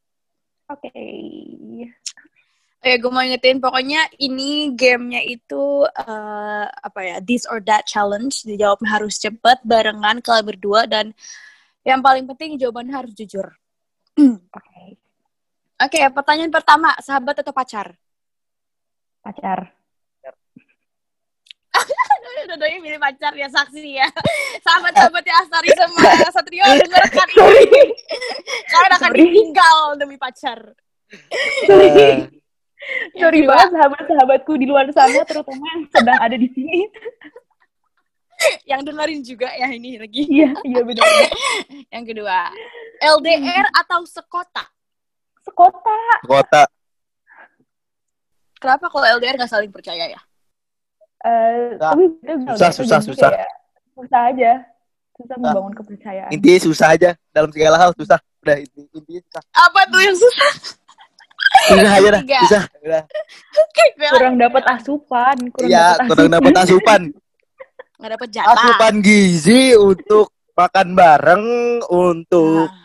Oke. 0.68 0.92
Ya, 2.84 2.96
gue 3.00 3.12
mau 3.14 3.24
ingetin 3.24 3.64
pokoknya 3.64 4.12
ini 4.20 4.76
gamenya 4.76 5.24
itu 5.24 5.88
eh, 5.88 6.66
apa 6.68 7.00
ya 7.06 7.18
this 7.24 7.48
or 7.48 7.64
that 7.64 7.88
challenge. 7.88 8.44
Dijawabnya 8.44 9.00
harus 9.00 9.16
cepet 9.16 9.64
barengan 9.64 10.20
kalian 10.20 10.46
berdua 10.46 10.90
dan 10.90 11.16
yang 11.88 12.04
paling 12.04 12.28
penting 12.28 12.60
jawabannya 12.60 12.92
harus 12.92 13.14
jujur. 13.16 13.56
Oke. 14.58 15.05
Oke, 15.76 16.00
pertanyaan 16.08 16.52
pertama, 16.56 16.96
sahabat 17.04 17.44
atau 17.44 17.52
pacar? 17.52 17.92
Pacar. 19.20 19.76
Dua-duanya 22.48 22.80
milih 22.80 23.00
pacar 23.02 23.36
ya 23.36 23.52
saksi 23.52 24.00
ya. 24.00 24.08
Sahabat-sahabatnya 24.64 25.34
Astari 25.44 25.70
sama 25.76 26.00
Satrio 26.32 26.64
dengarkan 26.64 27.28
ini. 27.28 27.84
Kalian 28.72 28.94
akan 28.96 29.12
Sorry. 29.12 29.20
ditinggal 29.20 29.78
demi 30.00 30.16
pacar. 30.16 30.60
Eh, 31.68 32.32
Yang 33.12 33.20
Sorry 33.20 33.40
banget 33.44 33.70
sahabat-sahabatku 33.76 34.54
di 34.62 34.66
luar 34.70 34.88
sana, 34.96 35.26
terutama 35.28 35.64
yang 35.76 35.84
sedang 35.92 36.20
ada 36.22 36.38
di 36.40 36.48
sini. 36.56 36.88
Yang 38.64 38.82
dengerin 38.94 39.22
juga 39.26 39.50
ya 39.52 39.68
ini 39.74 39.98
lagi. 40.00 40.24
Iya, 40.24 40.52
iya 40.64 40.82
benar. 40.86 41.04
Yang 41.94 42.04
kedua, 42.14 42.40
LDR 43.02 43.66
atau 43.74 44.06
sekota? 45.46 45.98
Sekota. 46.20 46.64
kota 46.66 46.74
Kenapa 48.56 48.86
kalau 48.90 49.06
LDR 49.06 49.38
nggak 49.38 49.52
saling 49.52 49.70
percaya 49.70 50.10
ya? 50.10 50.22
Eh, 51.22 51.76
Susah. 51.76 51.92
tapi 51.92 52.04
Susah, 52.50 52.70
susah, 52.72 53.00
susah. 53.04 53.30
kayak 53.32 53.52
Susah 53.94 54.22
aja. 54.34 54.52
Susah 55.16 55.36
membangun 55.40 55.72
kepercayaan. 55.74 56.28
intinya 56.28 56.60
susah 56.60 56.88
aja 56.92 57.10
dalam 57.32 57.48
segala 57.48 57.80
hal 57.80 57.96
susah 57.96 58.20
udah 58.42 58.60
inti- 58.60 58.84
intinya 58.92 59.22
susah 59.24 59.42
Apa 59.56 59.80
tuh 59.88 60.02
yang 60.02 60.18
susah? 60.18 60.52
Bisa 61.66 61.88
aja 61.90 62.10
dah, 62.12 62.22
bisa. 62.22 62.60
Udah. 62.84 63.02
Kurang 64.12 64.36
dapat 64.36 64.64
asupan, 64.68 65.36
kurang 65.56 65.70
Iya, 65.72 65.86
dapat 65.96 66.08
kurang 66.12 66.30
dapat 66.30 66.54
asupan. 66.60 67.02
Nggak 67.96 68.12
dapet 68.12 68.30
jatah. 68.30 68.54
Asupan 68.54 68.94
gizi 69.00 69.72
untuk 69.74 70.28
makan 70.52 70.88
bareng, 70.94 71.46
untuk 71.88 72.68
Hmm. 72.68 72.85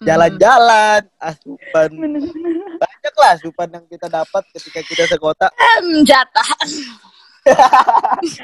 Jalan-jalan, 0.00 1.02
asupan 1.18 1.88
Bener-bener. 1.90 2.76
banyak 2.76 3.14
lah 3.14 3.30
asupan 3.34 3.68
yang 3.68 3.84
kita 3.84 4.06
dapat 4.06 4.42
ketika 4.52 4.80
kita 4.82 5.04
sekota. 5.06 5.50
Hmm, 5.50 6.02
jatah. 6.02 6.48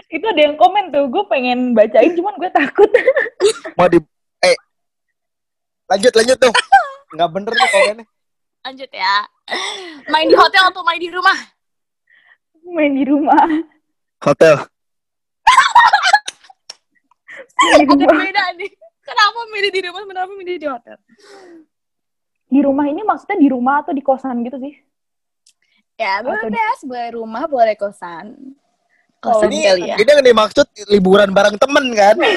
Itu 0.08 0.24
ada 0.24 0.40
yang 0.40 0.56
komen 0.56 0.88
tuh, 0.88 1.06
gue 1.06 1.24
pengen 1.26 1.72
bacain 1.72 2.10
cuman 2.12 2.34
gue 2.36 2.50
takut. 2.50 2.90
Mau 3.74 3.86
di 3.86 3.98
eh 4.40 4.56
lanjut 5.86 6.12
lanjut 6.12 6.38
tuh. 6.38 6.52
Nggak 7.12 7.30
bener 7.30 7.52
nih 7.52 7.68
komennya. 7.68 8.06
Lanjut 8.64 8.90
ya. 8.90 9.16
Main 10.08 10.26
di 10.26 10.34
hotel 10.34 10.64
atau 10.64 10.82
main 10.82 10.96
di 10.96 11.12
rumah? 11.12 11.36
Main 12.64 12.96
di 12.96 13.04
rumah. 13.04 13.44
Hotel. 14.18 14.56
Main 17.54 17.84
di 17.84 17.92
Ada 17.94 18.04
rumah. 18.08 18.24
beda 18.24 18.44
nih. 18.56 18.70
Kenapa 19.04 19.38
milih 19.52 19.70
di 19.70 19.80
rumah, 19.84 20.02
kenapa 20.02 20.32
milih 20.32 20.56
di 20.56 20.66
hotel? 20.66 20.96
Di 22.44 22.60
rumah 22.60 22.86
ini 22.86 23.02
maksudnya 23.02 23.36
di 23.36 23.48
rumah 23.48 23.84
atau 23.84 23.92
di 23.92 24.00
kosan 24.00 24.40
gitu 24.42 24.56
sih? 24.58 24.74
Ya, 25.94 26.20
Atau- 26.20 26.32
bebas. 26.48 26.78
Boleh 26.82 27.08
rumah, 27.12 27.44
boleh 27.46 27.74
kosan. 27.76 28.56
Oh, 29.20 29.40
Kosan 29.40 29.48
Ini 29.48 29.58
kali 29.64 29.82
ya. 29.88 29.96
ini 29.96 30.10
yang 30.10 30.20
dimaksud 30.22 30.66
liburan 30.86 31.32
bareng 31.32 31.56
temen 31.56 31.84
kan? 31.96 32.12
Oh, 32.12 32.28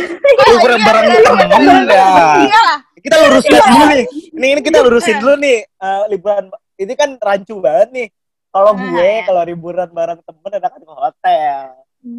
liburan 0.55 0.79
iya, 0.79 0.87
bareng 0.87 1.03
iya, 1.03 1.19
temen 1.35 1.83
ya. 1.83 2.07
Iya 2.47 2.59
lah. 2.63 2.79
Kita 2.95 3.15
lurusin 3.27 3.51
dulu 3.51 3.83
nih. 3.91 4.03
Ini 4.31 4.47
ini 4.47 4.61
kita 4.63 4.77
lurusin 4.79 5.15
dulu 5.19 5.33
nih 5.35 5.57
eh, 5.67 6.03
liburan 6.07 6.43
ini 6.77 6.93
kan 6.95 7.09
rancu 7.19 7.59
banget 7.59 7.89
nih. 7.91 8.07
Kalau 8.47 8.71
Ah, 8.71 8.79
gue 8.79 9.03
ya. 9.03 9.21
kalau 9.27 9.41
liburan 9.43 9.89
bareng 9.91 10.19
temen 10.23 10.51
enakan 10.53 10.81
ke 10.81 10.93
hotel. 10.95 11.59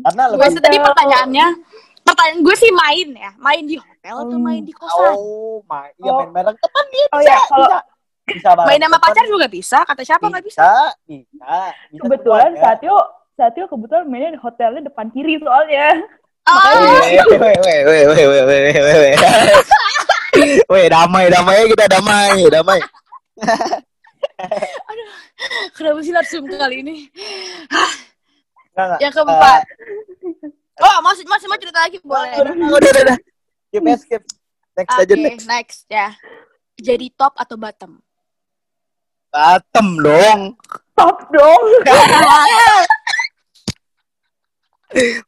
Karena 0.04 0.22
Gue 0.28 0.36
lebih 0.36 0.50
sih 0.52 0.60
tadi 0.60 0.76
pertanyaannya, 0.76 1.46
pertanyaan 2.08 2.40
gue 2.40 2.54
sih 2.56 2.70
main 2.72 3.08
ya. 3.12 3.30
Main 3.36 3.62
di 3.68 3.76
hotel 3.76 4.14
atau 4.24 4.36
hmm, 4.38 4.44
main 4.44 4.62
di 4.64 4.72
oh, 4.72 4.78
kosan? 4.80 5.14
oh 5.14 5.56
main 5.68 5.92
ya 6.00 6.10
main 6.12 6.30
bareng. 6.32 6.56
Teman 6.56 6.84
dia 6.88 7.06
oh, 7.12 7.20
iya, 7.20 7.24
bisa, 7.24 7.32
ya, 7.32 7.38
Kalo... 7.46 7.64
bisa. 7.64 7.78
Bisa 8.28 8.48
bareng 8.52 8.68
main 8.68 8.80
sama 8.82 8.98
pacar 9.00 9.24
juga 9.28 9.46
bisa. 9.48 9.78
Kata 9.84 10.02
siapa 10.04 10.24
nggak 10.28 10.44
bisa 10.44 10.64
bisa, 10.64 10.72
bisa, 11.04 11.60
bisa 11.92 12.02
kebetulan 12.04 12.50
ya. 12.56 12.60
saat 12.60 12.78
itu, 12.80 12.98
saat 13.36 13.52
itu 13.56 13.66
kebetulan 13.68 14.04
mainnya 14.08 14.30
di 14.36 14.40
hotelnya 14.40 14.82
depan 14.88 15.06
kiri 15.12 15.36
soalnya. 15.40 15.88
Oh, 16.48 16.64
Weh, 20.72 20.86
damai, 20.88 21.28
damai 21.28 21.68
kita 21.68 21.84
damai, 21.92 22.48
damai. 22.48 22.80
Aduh, 24.88 25.08
kenapa 25.74 25.98
sih 26.00 26.14
langsung 26.14 26.46
kali 26.46 26.80
ini? 26.80 26.96
Yang 29.02 29.12
keempat. 29.18 29.62
Eh, 29.66 30.57
Oh, 30.78 30.98
masih 31.02 31.26
masih 31.26 31.46
mau 31.50 31.58
cerita 31.58 31.82
lagi 31.82 31.98
boleh. 32.02 32.38
Udah, 32.38 32.52
udah, 32.54 32.78
udah, 32.78 32.90
udah, 32.90 33.02
udah. 33.10 33.18
Skip, 33.68 33.82
ya, 33.82 33.96
skip. 33.98 34.22
Next 34.78 34.94
Oke, 34.94 35.02
aja, 35.02 35.14
next. 35.18 35.46
next 35.50 35.80
ya. 35.90 36.14
Jadi 36.78 37.10
top 37.18 37.34
atau 37.34 37.58
bottom? 37.58 37.98
Bottom 39.34 39.88
dong. 39.98 40.40
Top 40.94 41.18
dong. 41.34 41.62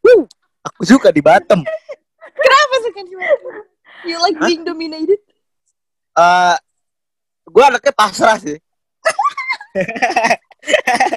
Wuh, 0.07 0.25
aku 0.63 0.81
suka 0.87 1.11
di 1.11 1.19
bottom. 1.21 1.67
Kenapa 2.33 2.75
sih 2.87 2.93
kan 2.95 3.05
You 4.07 4.17
like 4.23 4.39
being 4.47 4.65
dominated? 4.65 5.21
Eh, 6.17 6.57
gue 7.45 7.63
anaknya 7.67 7.93
pasrah 7.93 8.39
sih. 8.41 8.57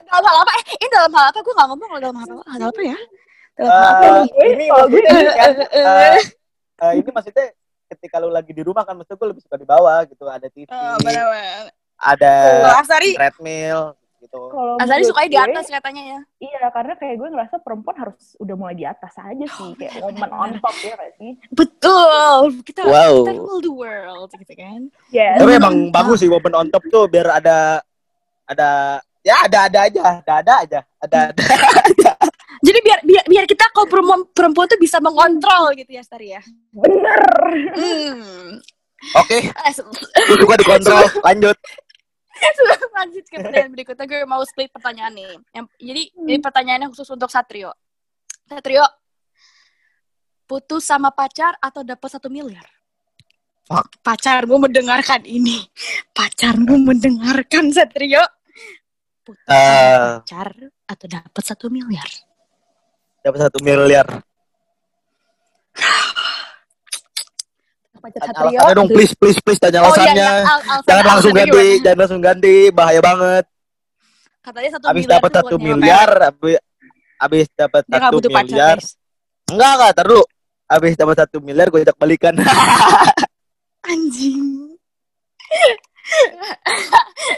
Dalam 0.10 0.24
hal 0.26 0.38
apa? 0.44 0.52
Eh, 0.60 0.66
ini 0.76 0.88
dalam 0.92 1.12
hal 1.16 1.32
apa? 1.32 1.40
Gue 1.40 1.54
gak 1.56 1.68
ngomong 1.72 1.88
kalau 1.88 2.02
dalam 2.02 2.18
hal 2.20 2.28
apa. 2.36 2.44
Hal 2.52 2.62
apa 2.68 2.82
ya? 2.84 2.98
Eh, 3.54 3.66
gue- 4.26 4.50
ini 4.50 4.66
maksudnya 4.66 5.12
ini 5.14 5.32
kan, 5.32 5.52
ini 6.98 7.10
maksudnya 7.10 7.46
ketika 7.88 8.18
lu 8.18 8.28
lagi 8.28 8.50
di 8.50 8.60
rumah 8.60 8.82
kan 8.82 8.94
maksudnya 8.94 9.16
gue 9.16 9.30
lebih 9.30 9.44
suka 9.44 9.56
di 9.56 9.64
bawah 9.64 10.02
gitu 10.04 10.26
ada 10.26 10.48
TV 10.48 10.66
Oh, 10.68 10.98
benar-benar. 10.98 11.70
ada 11.96 12.34
Kalau 12.34 12.74
Asari, 12.76 13.14
treadmill 13.14 13.82
gitu 14.18 14.40
Asari 14.82 15.04
sukanya 15.04 15.30
di 15.30 15.38
atas 15.38 15.66
katanya 15.70 16.04
ya. 16.04 16.20
Iya, 16.42 16.64
karena 16.70 16.94
kayak 16.96 17.16
gue 17.16 17.30
ngerasa 17.30 17.56
perempuan 17.60 17.96
harus 17.96 18.34
udah 18.38 18.56
mulai 18.56 18.74
di 18.74 18.84
atas 18.84 19.14
aja 19.14 19.46
sih, 19.48 19.70
kayak 19.76 20.02
woman 20.02 20.32
on 20.32 20.52
top 20.58 20.74
ya 20.80 20.96
kayak 20.96 21.14
sih. 21.16 21.32
Betul. 21.52 22.40
Kita 22.64 22.82
Wow. 22.84 23.14
kita 23.22 23.32
rule 23.36 23.62
the 23.62 23.70
world 23.72 24.30
gitu 24.34 24.54
kan. 24.56 24.90
Yes. 25.10 25.38
tapi 25.38 25.52
emang 25.54 25.76
bagus 25.90 26.20
sih 26.20 26.28
woman 26.28 26.56
on 26.56 26.68
top 26.68 26.82
tuh 26.88 27.06
biar 27.06 27.30
ada 27.32 27.86
ada 28.44 28.70
ya 29.22 29.46
ada 29.46 29.60
ada 29.68 29.80
aja 29.84 30.02
ada 30.18 30.34
ada 30.36 30.54
aja 30.58 30.80
ada 31.00 31.20
ada 31.30 32.12
Jadi 32.64 32.80
biar 32.80 33.00
biar 33.04 33.26
biar 33.28 33.46
kita 33.46 33.68
kalau 33.76 33.92
perempuan 33.92 34.24
perempuan 34.32 34.66
tuh 34.72 34.80
bisa 34.80 35.04
mengontrol 35.04 35.76
gitu 35.76 35.92
ya, 35.92 36.02
Stari 36.02 36.32
ya. 36.32 36.42
Bener. 36.72 37.24
Hmm. 37.76 38.56
oke 39.20 39.36
Eh, 39.36 39.72
gue 40.32 40.38
suka 40.40 40.56
dikontrol 40.56 41.04
lanjut 41.28 41.58
Sebelum 42.34 42.92
lanjut 42.92 43.24
ke 43.28 43.40
pertanyaan 43.40 43.72
berikutnya, 43.72 44.04
gue 44.04 44.20
mau 44.28 44.44
split 44.44 44.68
pertanyaan 44.68 45.16
nih. 45.16 45.32
Yang, 45.56 45.66
jadi, 45.80 46.02
ini 46.28 46.36
pertanyaannya 46.44 46.88
khusus 46.92 47.08
untuk 47.08 47.32
Satrio. 47.32 47.72
Satrio, 48.52 48.84
putus 50.44 50.84
sama 50.84 51.16
pacar 51.16 51.56
atau 51.64 51.88
dapat 51.88 52.10
satu 52.12 52.28
miliar? 52.28 52.68
Fuck. 53.64 53.96
Pacarmu 54.04 54.60
mendengarkan 54.60 55.24
ini. 55.24 55.64
Pacarmu 56.12 56.84
mendengarkan 56.84 57.72
Satrio. 57.72 58.28
Putus 59.24 59.48
Eh. 59.48 59.56
sama 59.56 60.20
pacar 60.20 60.50
atau 60.84 61.08
dapat 61.08 61.44
satu 61.48 61.72
miliar? 61.72 62.10
Dapat 63.24 63.40
satu 63.40 63.58
miliar 63.64 64.08
alasannya 68.04 68.76
dong 68.76 68.90
please 68.92 69.14
please 69.16 69.40
please 69.40 69.58
tanya 69.58 69.80
Oh 69.80 69.88
iya, 69.88 69.96
alasannya 69.96 70.14
iya. 70.20 70.30
Al- 70.44 70.44
alasan- 70.44 70.84
jangan 70.86 71.06
langsung 71.08 71.34
ganti 71.34 71.52
gimana? 71.64 71.82
jangan 71.82 71.98
langsung 72.04 72.22
ganti 72.22 72.56
bahaya 72.70 73.02
banget 73.02 73.46
Katanya 74.44 74.70
satu 74.76 74.86
habis 74.92 75.04
miliar 75.08 75.16
dapat 75.16 75.32
satu 75.32 75.56
miliar 75.56 76.10
habis 76.20 76.58
habis 77.16 77.46
dapat 77.56 77.82
satu 77.88 78.28
miliar 78.28 78.78
enggak 79.48 79.72
enggak 79.72 79.92
terus 79.96 80.26
habis 80.68 80.94
dapat 81.00 81.16
satu 81.16 81.38
miliar 81.40 81.68
gue 81.72 81.80
ajak 81.80 81.96
balikan 81.96 82.36
Anjing. 83.84 84.40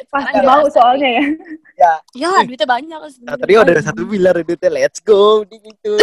Pasti 0.08 0.40
mau 0.46 0.62
soalnya 0.70 1.10
ya. 1.18 1.26
Ya 1.76 1.94
Ya 2.16 2.32
duitnya 2.44 2.66
banyak. 2.66 3.00
Satrio 3.12 3.62
udah 3.62 3.84
satu 3.84 4.02
miliar 4.04 4.36
duitnya 4.40 4.72
let's 4.72 5.00
go 5.00 5.44
di 5.44 5.60
gitu 5.60 5.96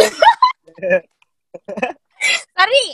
Tari, 2.54 2.86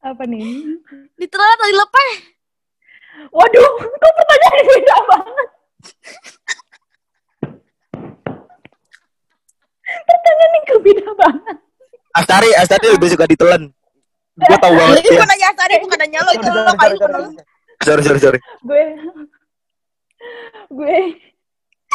Apa 0.00 0.24
nih? 0.24 0.80
ditelan 1.14 1.54
atau 1.54 1.68
dilepeh? 1.68 2.12
Waduh, 3.28 3.70
kok 3.80 4.12
pertanyaannya 4.16 4.64
beda 4.66 4.96
banget. 5.04 5.48
Pertanyaannya 9.86 10.60
kok 10.62 10.80
beda 10.82 11.08
banget. 11.14 11.56
Astari 12.16 12.50
Astari 12.56 12.86
lebih 12.90 13.08
suka 13.12 13.26
ditelan 13.28 13.62
gue 14.36 14.56
tau 14.60 14.68
banget 14.68 15.00
Ini 15.00 15.08
bukan 15.16 15.28
nanya 15.28 15.48
Tari, 15.52 15.76
bukan 15.80 15.96
nanya 15.96 16.20
lo. 16.20 16.30
Itu 16.32 16.48
lo 16.48 16.72
kayu 16.76 16.96
sorry, 17.80 18.00
lo. 18.00 18.04
sorry. 18.04 18.20
sorry 18.20 18.38
gue, 18.62 18.84
gue 20.70 20.96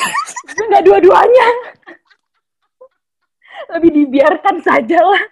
nggak 0.70 0.84
dua-duanya. 0.84 1.48
Lebih 3.72 3.92
dibiarkan 3.94 4.56
saja 4.62 5.00
lah. 5.00 5.24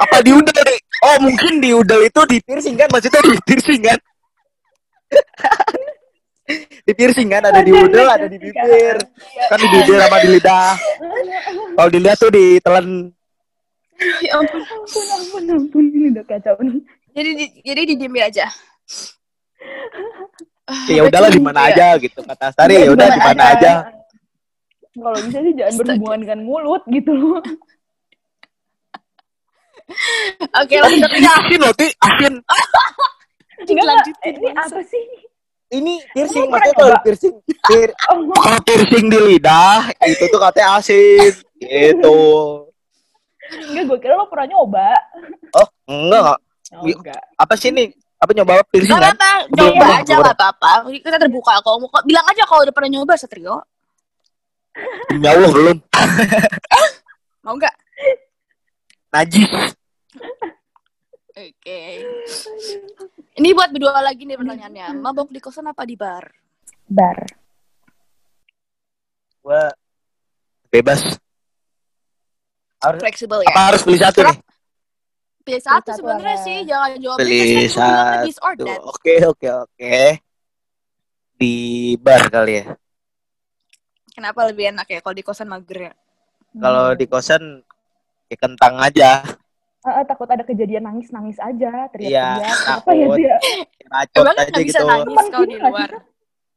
apa 0.00 0.22
di 0.22 0.30
udel 0.30 0.54
oh 1.02 1.16
mungkin 1.18 1.58
di 1.58 1.74
udel 1.74 2.06
itu 2.06 2.20
di 2.30 2.38
piercing 2.46 2.78
kan 2.78 2.86
maksudnya 2.94 3.20
di 3.26 3.34
piercing 3.42 3.82
kan 3.82 3.98
di 6.86 6.92
piercing 6.94 7.26
kan 7.26 7.42
ada 7.50 7.58
di 7.58 7.74
udel 7.74 8.06
ada 8.06 8.30
di 8.30 8.38
bibir 8.38 8.96
kan 9.50 9.58
di 9.58 9.66
bibir 9.66 9.98
sama 9.98 10.16
di 10.22 10.28
lidah 10.30 10.78
kalau 11.74 11.90
dilihat 11.90 12.16
tuh 12.22 12.30
ditelan 12.30 13.10
Ya 14.24 14.32
ampun. 14.32 14.64
Ampun, 14.64 15.04
ampun, 15.12 15.42
ampun. 15.52 15.84
Ini 15.92 16.06
udah 16.16 16.24
kacau 16.24 16.56
nih. 16.64 16.80
Jadi 17.12 17.30
di- 17.36 17.52
jadi 17.60 17.80
didiemin 17.84 18.24
aja. 18.32 18.48
ya 20.88 21.02
udahlah 21.04 21.28
di 21.28 21.42
mana 21.42 21.68
aja 21.68 21.98
gitu 22.00 22.22
kata 22.24 22.48
Astari 22.48 22.80
ya 22.86 22.94
udah 22.94 23.08
di 23.10 23.20
mana 23.20 23.42
aja 23.52 23.72
Kalau 24.90 25.18
bisa 25.20 25.38
sih 25.38 25.52
jangan 25.54 25.74
berhubungan 25.76 26.18
dengan 26.20 26.40
mulut 26.42 26.82
gitu 26.86 27.12
loh. 27.12 27.38
Oke, 30.52 30.74
lanjut. 30.76 31.10
ini 31.10 31.28
asin 31.28 31.58
loh 31.58 31.72
Ti 31.72 31.86
asin 31.96 32.34
Enggak, 33.70 33.84
lanjutin, 33.84 34.32
ini 34.36 34.48
apa 34.50 34.80
sih? 34.82 35.04
ini 35.70 35.94
piercing 36.10 36.46
maksudnya 36.46 36.74
kalau 36.74 36.90
coba? 36.90 37.02
piercing 37.02 37.34
pier- 37.68 37.94
Oh, 38.08 38.18
kalau 38.36 38.58
piercing 38.60 39.06
di 39.06 39.18
lidah 39.20 39.86
itu 40.04 40.24
tuh 40.26 40.40
katanya 40.40 40.78
asin 40.78 41.30
gitu 41.56 42.18
enggak, 43.68 43.82
gue 43.84 43.98
kira 44.00 44.14
lo 44.14 44.26
pernah 44.26 44.46
nyoba. 44.48 44.90
oh 45.52 45.66
enggak 45.86 46.20
enggak. 46.20 46.38
Oh, 46.72 46.84
enggak. 46.84 47.22
apa 47.36 47.54
sih 47.54 47.70
nih 47.70 47.90
Apa 48.16 48.30
nyoba 48.32 48.52
apa 48.56 48.64
piercing 48.68 48.90
Gak 48.90 49.00
kan? 49.00 49.14
apa-apa, 49.16 49.30
Belum, 49.48 49.56
coba 49.56 49.80
belum, 49.80 49.96
aja 49.96 50.14
gak 50.14 50.36
apa-apa. 50.36 50.70
Kita 50.92 51.16
terbuka 51.16 51.52
kok. 51.58 51.74
Mau 51.74 51.88
kok- 51.88 52.04
Bilang 52.04 52.26
aja 52.26 52.42
kalau 52.44 52.60
udah 52.62 52.74
pernah 52.74 52.90
nyoba 52.92 53.16
Satrio. 53.16 53.64
Demi 55.10 55.26
Allah 55.26 55.50
belum. 55.50 55.76
Mau 57.44 57.54
nggak? 57.58 57.74
Najis. 59.10 59.50
Oke. 61.34 61.80
Ini 63.40 63.48
buat 63.56 63.70
berdua 63.72 64.04
lagi 64.04 64.28
nih 64.28 64.36
pertanyaannya. 64.36 64.86
Mabok 65.00 65.32
di 65.32 65.40
kosan 65.40 65.66
apa 65.66 65.82
di 65.88 65.96
bar? 65.96 66.28
Bar. 66.84 67.18
Gua 69.40 69.72
bebas. 70.68 71.00
Harus, 72.80 73.00
Fleksibel 73.04 73.40
apa 73.44 73.52
ya. 73.52 73.64
harus 73.68 73.80
pilih 73.84 74.00
satu 74.00 74.18
nih? 74.24 74.36
Pilih 75.44 75.62
satu 75.64 75.92
satu 75.92 75.98
sebenarnya 76.00 76.36
sih, 76.44 76.56
jangan 76.64 76.88
jawab 76.96 77.18
Pilih 77.20 77.40
bilangnya 77.44 77.68
satu. 78.32 78.64
Oke, 78.88 79.14
oke, 79.24 79.48
oke. 79.68 79.96
Di 81.40 81.54
bar 82.00 82.22
kali 82.28 82.52
ya. 82.60 82.64
Kenapa 84.10 84.40
lebih 84.44 84.70
enak 84.70 84.86
ya 84.86 84.98
kalau 85.00 85.14
di 85.14 85.22
kosan 85.22 85.48
mager 85.48 85.78
ya? 85.80 85.92
Kalau 86.52 86.86
di 86.92 87.06
kosan 87.06 87.42
ya 88.26 88.36
kentang 88.36 88.74
aja. 88.78 89.22
Ah, 89.80 90.04
takut 90.04 90.28
ada 90.28 90.44
kejadian 90.44 90.84
nangis-nangis 90.84 91.40
aja, 91.40 91.72
Iya, 91.72 91.88
teriak-teriak. 91.88 92.58
Apa 92.68 92.90
ya 92.92 93.06
takut. 93.06 93.16
dia? 93.16 93.36
Bacot 93.88 94.20
Emang 94.20 94.36
aja 94.36 94.44
nggak 94.44 94.60
bisa 94.60 94.76
gitu. 94.76 94.86
nangis 94.86 95.08
Teman 95.08 95.26
kalau 95.26 95.46
kita 95.46 95.48
di 95.48 95.56
luar? 95.56 95.90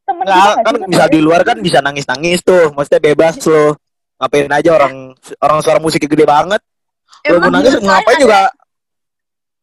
Temen 0.04 0.24
nggak 0.24 0.56
kan 0.60 0.74
bisa 0.84 1.04
di 1.08 1.20
luar 1.24 1.40
kan 1.40 1.56
bisa 1.58 1.78
nangis-nangis 1.80 2.40
tuh. 2.44 2.64
Maksudnya 2.76 3.00
bebas 3.02 3.34
lo. 3.48 3.64
Ngapain 4.14 4.50
aja 4.52 4.70
orang 4.70 4.94
orang 5.40 5.58
suara 5.58 5.78
musiknya 5.80 6.10
gede 6.10 6.24
banget. 6.24 6.60
Lo 7.24 7.36
mau 7.40 7.48
nangis 7.50 7.72
ngapain 7.74 8.18
juga 8.20 8.38
ada- 8.44 8.56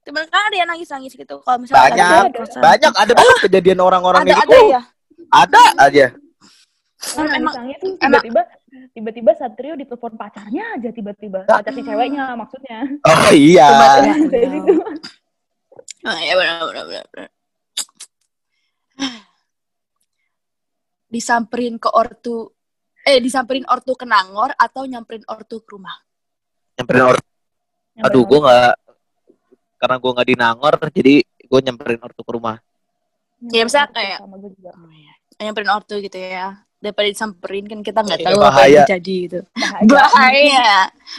Temen 0.02 0.26
kan 0.26 0.42
ada 0.42 0.58
yang 0.58 0.66
nangis-nangis 0.66 1.14
gitu 1.14 1.36
kalau 1.46 1.62
misalnya 1.62 1.94
Banyak, 1.94 2.24
kosan. 2.34 2.58
banyak 2.58 2.94
ada 2.98 3.14
banget 3.14 3.36
kejadian 3.46 3.80
orang-orang 3.80 4.26
ada 4.26 4.34
kayak 4.34 4.42
ada 4.42 4.58
ya. 4.66 4.82
Ada 5.30 5.64
aja. 5.78 6.06
Nah, 7.02 7.26
Emang- 7.34 7.34
nangis-nangis 7.34 7.78
tuh 7.82 7.90
emang- 7.98 8.22
tiba-tiba 8.22 8.42
tiba-tiba 8.94 9.32
Satrio 9.34 9.74
ditelepon 9.74 10.14
pacarnya 10.16 10.64
aja 10.78 10.90
tiba-tiba. 10.94 11.50
Ah. 11.50 11.60
Pacar 11.60 11.74
si 11.74 11.82
ceweknya 11.82 12.38
maksudnya. 12.38 12.80
Oh 13.04 13.30
iya. 13.34 13.68
Coba- 13.68 13.98
Dari 14.30 14.48
situ. 14.54 14.74
Oh, 16.02 16.18
ya 16.18 16.34
benar 16.34 16.62
benar 16.66 16.86
benar. 17.10 17.30
Disamperin 21.12 21.76
ke 21.76 21.90
ortu 21.92 22.48
eh 23.02 23.18
disamperin 23.20 23.66
ortu 23.68 23.98
ke 23.98 24.06
Nangor 24.06 24.54
atau 24.56 24.86
nyamperin 24.86 25.26
ortu 25.28 25.60
ke 25.60 25.70
rumah? 25.74 25.98
Nyamperin 26.78 27.04
orang. 27.04 27.26
Aduh, 28.02 28.24
gue 28.24 28.40
nggak 28.40 28.74
karena 29.82 29.96
gue 29.98 30.12
nggak 30.14 30.28
di 30.30 30.36
Nangor, 30.38 30.76
jadi 30.94 31.14
gue 31.26 31.60
nyamperin 31.66 32.00
ortu 32.00 32.22
ke 32.22 32.32
rumah. 32.32 32.62
Ya, 33.50 33.66
misalnya 33.66 33.90
kayak- 33.90 34.22
sama 34.22 34.38
gue 34.38 34.54
juga. 34.54 34.72
Oh, 34.78 34.88
iya. 34.94 35.14
Nyamperin 35.42 35.72
ortu 35.74 35.98
gitu 35.98 36.16
ya. 36.16 36.62
Daripada 36.82 37.08
disamperin 37.08 37.66
kan 37.66 37.80
kita 37.80 38.02
nggak 38.02 38.20
Iya, 38.20 38.28
tahu 38.28 38.38
apa 38.38 38.50
bahaya. 38.50 38.66
yang 38.68 38.82
terjadi 38.84 39.16
gitu. 39.22 39.40
Bahaya. 39.86 39.86
Bahaya. 39.86 40.72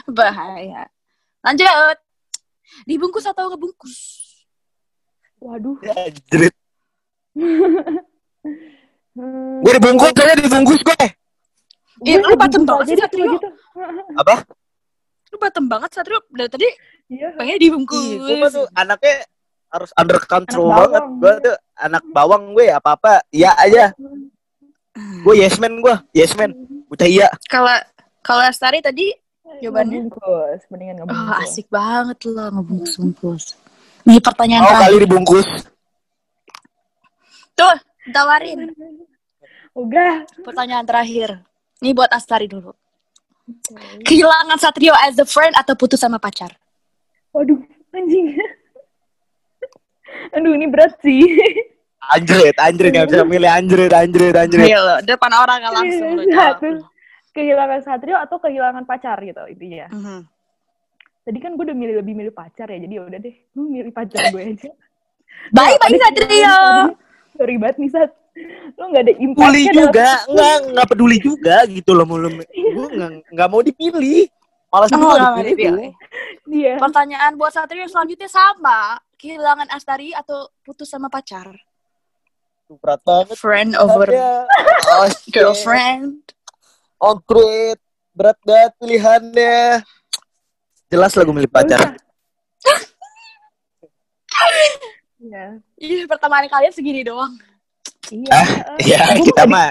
Bahaya. 0.04 0.82
Lanjut. 1.40 1.96
Dibungkus 2.82 3.24
atau 3.24 3.46
ngebungkus? 3.46 3.94
Waduh. 5.38 5.78
Ya, 5.80 5.94
jerit. 6.28 6.54
Hmm, 9.12 9.60
Gue 9.60 9.72
dibungkus 9.72 10.10
kayaknya 10.10 10.36
dibungkus 10.40 10.80
gue. 10.80 11.04
Ih, 12.02 12.18
lu 12.18 12.34
batem 12.34 12.64
banget 12.64 12.84
sih, 12.88 12.96
Satrio. 12.96 13.28
gitu. 13.30 13.48
Apa? 14.16 14.34
Lu 15.28 15.36
batem 15.38 15.64
banget 15.66 15.90
Satrio. 15.92 16.18
Dari 16.28 16.48
tadi 16.48 16.68
Iya. 17.06 17.28
pengen 17.36 17.54
Ih, 17.54 17.60
dibungkus. 17.60 18.02
gue 18.18 18.48
tuh 18.50 18.66
anaknya 18.72 19.28
harus 19.68 19.90
under 19.94 20.18
control 20.22 20.68
Anak 20.68 20.80
banget. 20.80 21.02
Gue 21.14 21.32
tuh 21.44 21.56
anak 21.76 22.02
bawang 22.08 22.44
gue 22.52 22.66
apa-apa. 22.68 23.20
Iya 23.28 23.52
aja. 23.54 23.92
Gue 24.94 25.34
yes 25.38 25.56
man 25.56 25.78
gue. 25.78 25.94
Yes 26.12 26.32
man. 26.34 26.52
Udah 26.88 27.08
iya. 27.08 27.28
Kalau 27.46 27.72
kalau 28.20 28.42
Astari 28.42 28.78
tadi 28.78 29.08
Jawabannya? 29.60 30.08
Ngebungkus, 30.08 30.60
mendingan 30.68 30.96
Oh, 30.96 30.98
ngebungkus. 31.04 31.44
asik 31.44 31.66
banget 31.68 32.18
loh 32.24 32.48
ngebungkus-bungkus. 32.50 33.44
Ini 34.02 34.18
pertanyaan 34.18 34.64
terakhir. 34.64 34.82
kali 34.82 34.96
dibungkus. 35.04 35.48
Tuh, 37.52 37.76
tawarin. 38.10 38.58
Udah. 39.72 40.24
Pertanyaan 40.40 40.82
terakhir. 40.82 41.44
Ini 41.78 41.92
buat 41.92 42.10
Astari 42.10 42.48
dulu. 42.48 42.72
Kehilangan 44.02 44.56
Satrio 44.56 44.94
as 44.98 45.18
a 45.18 45.26
friend 45.26 45.52
atau 45.52 45.76
putus 45.76 46.00
sama 46.00 46.16
pacar? 46.16 46.54
Waduh, 47.30 47.60
anjing. 47.92 48.32
Aduh, 50.34 50.56
ini 50.56 50.66
berat 50.66 50.96
sih. 51.02 51.22
Anjrit, 52.02 52.56
anjrit 52.58 52.90
gak 52.90 53.06
bisa 53.14 53.22
milih 53.22 53.46
anjrit, 53.46 53.92
anjrit, 53.94 54.34
anjrit. 54.34 54.66
Ayo 54.66 54.80
lo, 54.82 54.96
depan 55.06 55.30
orang 55.38 55.58
kan 55.62 55.70
langsung 55.70 56.18
lo 56.18 56.22
jawab. 56.26 56.58
Satu. 56.58 56.68
Kehilangan 57.32 57.80
Satrio 57.86 58.16
atau 58.18 58.36
kehilangan 58.42 58.84
pacar 58.84 59.16
gitu 59.22 59.40
intinya. 59.46 59.86
Mhm. 59.94 60.18
Tadi 61.22 61.38
kan 61.38 61.54
gue 61.54 61.64
udah 61.64 61.76
milih 61.78 62.02
lebih 62.02 62.14
milih 62.18 62.34
pacar 62.34 62.66
ya, 62.66 62.82
jadi 62.82 63.06
udah 63.06 63.20
deh, 63.22 63.34
gue 63.38 63.66
milih 63.70 63.94
pacar 63.94 64.34
gue 64.34 64.42
aja. 64.42 64.70
Bye 65.54 65.78
bye 65.78 65.88
Ada 65.88 65.98
Satrio. 66.02 66.58
Sorry 67.38 67.56
banget 67.56 67.76
nih 67.78 67.90
Sat. 67.94 68.10
Lo 68.80 68.88
gak 68.90 69.02
ada 69.06 69.12
impact 69.20 69.44
Peduli 69.44 69.64
juga, 69.70 70.08
nggak 70.24 70.56
nggak 70.72 70.86
peduli 70.88 71.18
juga 71.20 71.56
gitu 71.68 71.92
loh 71.92 72.08
mau 72.08 72.16
gue 72.16 72.88
nggak 72.98 73.10
nggak 73.30 73.48
mau 73.48 73.60
dipilih. 73.62 74.26
Malas 74.72 74.88
Oh, 74.88 74.96
juga 74.96 75.14
nggak 75.20 75.32
mau 75.36 75.44
dipilih. 75.44 75.90
Iya. 76.48 76.74
Pertanyaan 76.80 77.32
buat 77.36 77.52
Satrio 77.52 77.86
selanjutnya 77.86 78.28
sama. 78.28 78.98
Kehilangan 79.20 79.68
Astari 79.70 80.10
atau 80.16 80.50
putus 80.64 80.90
sama 80.90 81.06
pacar? 81.06 81.52
Tuh, 82.72 82.80
Berat 82.80 83.00
banget. 83.04 83.36
Friend 83.36 83.70
over. 83.76 84.08
Oh, 84.96 85.08
girlfriend. 85.36 86.24
Konkret. 86.96 87.76
Berat 88.16 88.38
banget 88.48 88.72
pilihannya. 88.80 89.84
Jelas 90.88 91.12
lah 91.12 91.22
gue 91.28 91.36
milih 91.36 91.52
pacar. 91.52 92.00
Iya. 95.20 95.44
Iya, 95.76 96.02
pertemanan 96.08 96.48
kalian 96.48 96.72
segini 96.72 97.04
doang. 97.04 97.36
Iya. 98.08 98.32
Ah, 98.32 98.48
iya, 98.80 99.00
Gua 99.20 99.24
kita 99.28 99.42
mah. 99.44 99.68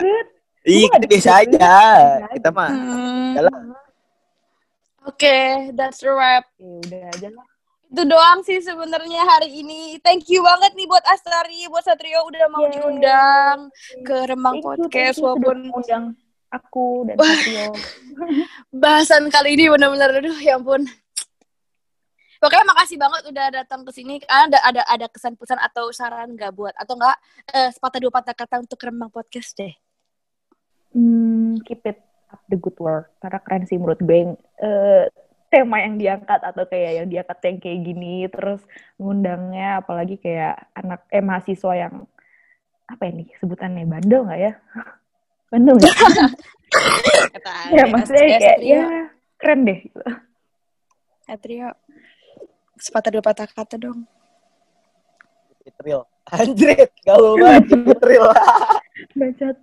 Ih, 0.62 0.86
kita 0.94 1.06
biasa 1.10 1.32
aja. 1.42 1.74
Biasa 2.22 2.34
Kita 2.38 2.50
mah. 2.54 2.70
Hmm. 2.70 3.34
Yalah. 3.34 3.56
Oke, 5.10 5.38
that's 5.74 6.06
a 6.06 6.14
wrap. 6.14 6.46
Ya 6.62 6.70
udah 6.86 7.02
aja 7.18 7.30
lah. 7.34 7.51
Itu 7.92 8.08
doang 8.08 8.40
sih 8.48 8.64
sebenarnya 8.64 9.20
hari 9.28 9.52
ini. 9.52 10.00
Thank 10.00 10.32
you 10.32 10.40
banget 10.40 10.72
nih 10.80 10.88
buat 10.88 11.04
Astari, 11.04 11.68
buat 11.68 11.84
Satrio 11.84 12.24
udah 12.24 12.48
mau 12.48 12.64
Yeay. 12.64 12.80
diundang 12.80 13.58
ke 14.08 14.32
you, 14.32 14.64
Podcast 14.64 15.20
walaupun 15.20 15.68
mengundang 15.68 16.16
aku 16.48 17.04
dan. 17.12 17.20
Satrio. 17.20 17.68
bahasan 18.84 19.28
kali 19.28 19.60
ini 19.60 19.68
benar-benar 19.68 20.24
aduh 20.24 20.40
ya 20.40 20.56
ampun. 20.56 20.88
Pokoknya 22.40 22.66
makasih 22.72 22.96
banget 22.96 23.22
udah 23.28 23.46
datang 23.60 23.84
ke 23.84 23.92
sini. 23.92 24.24
Ada 24.24 24.64
ada 24.64 24.82
ada 24.88 25.06
kesan 25.12 25.36
pesan 25.36 25.60
atau 25.60 25.92
saran 25.92 26.32
nggak 26.32 26.56
buat 26.56 26.72
atau 26.80 26.96
enggak 26.96 27.20
eh, 27.52 27.76
sepatah 27.76 28.00
dua 28.00 28.12
patah 28.16 28.36
kata 28.40 28.64
untuk 28.64 28.80
Remang 28.88 29.12
Podcast 29.12 29.60
deh. 29.60 29.76
Hmm, 30.96 31.60
keep 31.68 31.84
it 31.84 32.00
up 32.32 32.40
the 32.48 32.56
good 32.56 32.80
work. 32.80 33.12
Karena 33.20 33.44
keren 33.44 33.68
sih 33.68 33.76
menurut 33.76 34.00
gue 34.00 34.40
eh, 34.64 35.06
tema 35.52 35.84
yang 35.84 36.00
diangkat 36.00 36.40
atau 36.40 36.64
kayak 36.64 37.04
yang 37.04 37.08
diangkat 37.12 37.38
yang 37.44 37.58
kayak 37.60 37.80
gini. 37.84 38.16
Terus 38.32 38.64
ngundangnya 38.96 39.84
apalagi 39.84 40.16
kayak 40.18 40.72
anak 40.72 41.04
eh 41.12 41.20
mahasiswa 41.20 41.74
yang 41.76 42.08
apa 42.88 43.04
ini 43.08 43.28
sebutannya 43.44 43.84
bandel 43.84 44.24
nggak 44.24 44.40
ya? 44.40 44.54
bandel? 45.52 45.76
Kata 47.36 47.52
ya 47.76 47.84
maksudnya 47.92 48.40
kayak 48.40 48.60
ya 48.64 48.84
keren 49.36 49.68
deh. 49.68 49.80
Gitu. 49.84 50.02
Satrio. 51.28 51.70
Sepatah 52.80 53.12
dua 53.12 53.24
patah 53.24 53.46
kata 53.46 53.76
dong. 53.78 54.08
Trill. 55.78 56.02
Anjrit, 56.32 56.92
gaul 57.06 57.38
banget 57.38 57.98
Trill. 58.02 58.26
Bacot. 59.20 59.58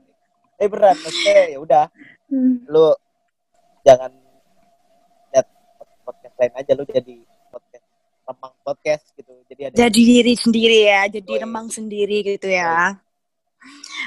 Eh 0.59 0.67
berat, 0.67 0.97
maksudnya 0.99 1.55
ya 1.55 1.59
udah. 1.63 1.85
Hmm. 2.31 2.67
Lu 2.67 2.95
jangan 3.87 4.11
lain 6.39 6.53
aja 6.55 6.73
lu 6.79 6.85
jadi 6.87 7.15
podcast 7.51 7.87
remang 8.29 8.55
podcast 8.61 9.05
gitu. 9.17 9.33
Jadi 9.49 9.61
ada 9.65 9.75
Jadi 9.75 10.01
diri 10.05 10.35
sendiri 10.37 10.79
ya, 10.85 11.03
jadi 11.09 11.33
Yoi. 11.33 11.43
remang 11.43 11.67
sendiri 11.73 12.17
gitu 12.21 12.49
ya. 12.49 13.01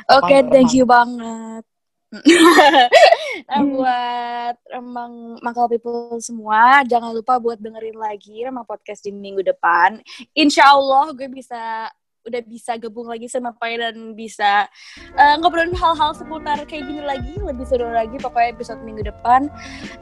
Oke, 0.07 0.45
thank 0.47 0.71
remang. 0.71 0.77
you 0.77 0.85
banget. 0.85 1.63
nah, 3.47 3.61
buat 3.63 4.55
remang 4.67 5.39
Makal 5.39 5.71
People 5.71 6.19
semua, 6.19 6.83
jangan 6.83 7.15
lupa 7.15 7.39
buat 7.39 7.55
dengerin 7.55 7.95
lagi 7.95 8.43
remang 8.43 8.67
podcast 8.67 9.01
di 9.07 9.15
minggu 9.15 9.41
depan. 9.41 10.03
Insya 10.35 10.75
Allah 10.75 11.15
gue 11.15 11.27
bisa 11.31 11.87
udah 12.21 12.41
bisa 12.45 12.77
gabung 12.77 13.09
lagi 13.09 13.25
sama 13.25 13.49
Pai 13.55 13.81
dan 13.81 14.13
bisa 14.13 14.69
eh, 15.17 15.35
ngobrolin 15.41 15.73
hal-hal 15.73 16.13
seputar 16.13 16.61
kayak 16.69 16.85
gini 16.85 17.01
lagi, 17.01 17.33
lebih 17.41 17.65
seru 17.65 17.89
lagi 17.89 18.13
pokoknya 18.21 18.53
episode 18.53 18.83
minggu 18.85 19.07
depan. 19.07 19.49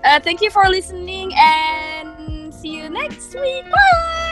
Eh, 0.03 0.19
thank 0.19 0.43
you 0.43 0.51
for 0.51 0.67
listening 0.67 1.31
and 1.37 2.18
see 2.61 2.75
you 2.75 2.89
next 2.89 3.33
week. 3.35 3.63
Bye. 3.71 4.28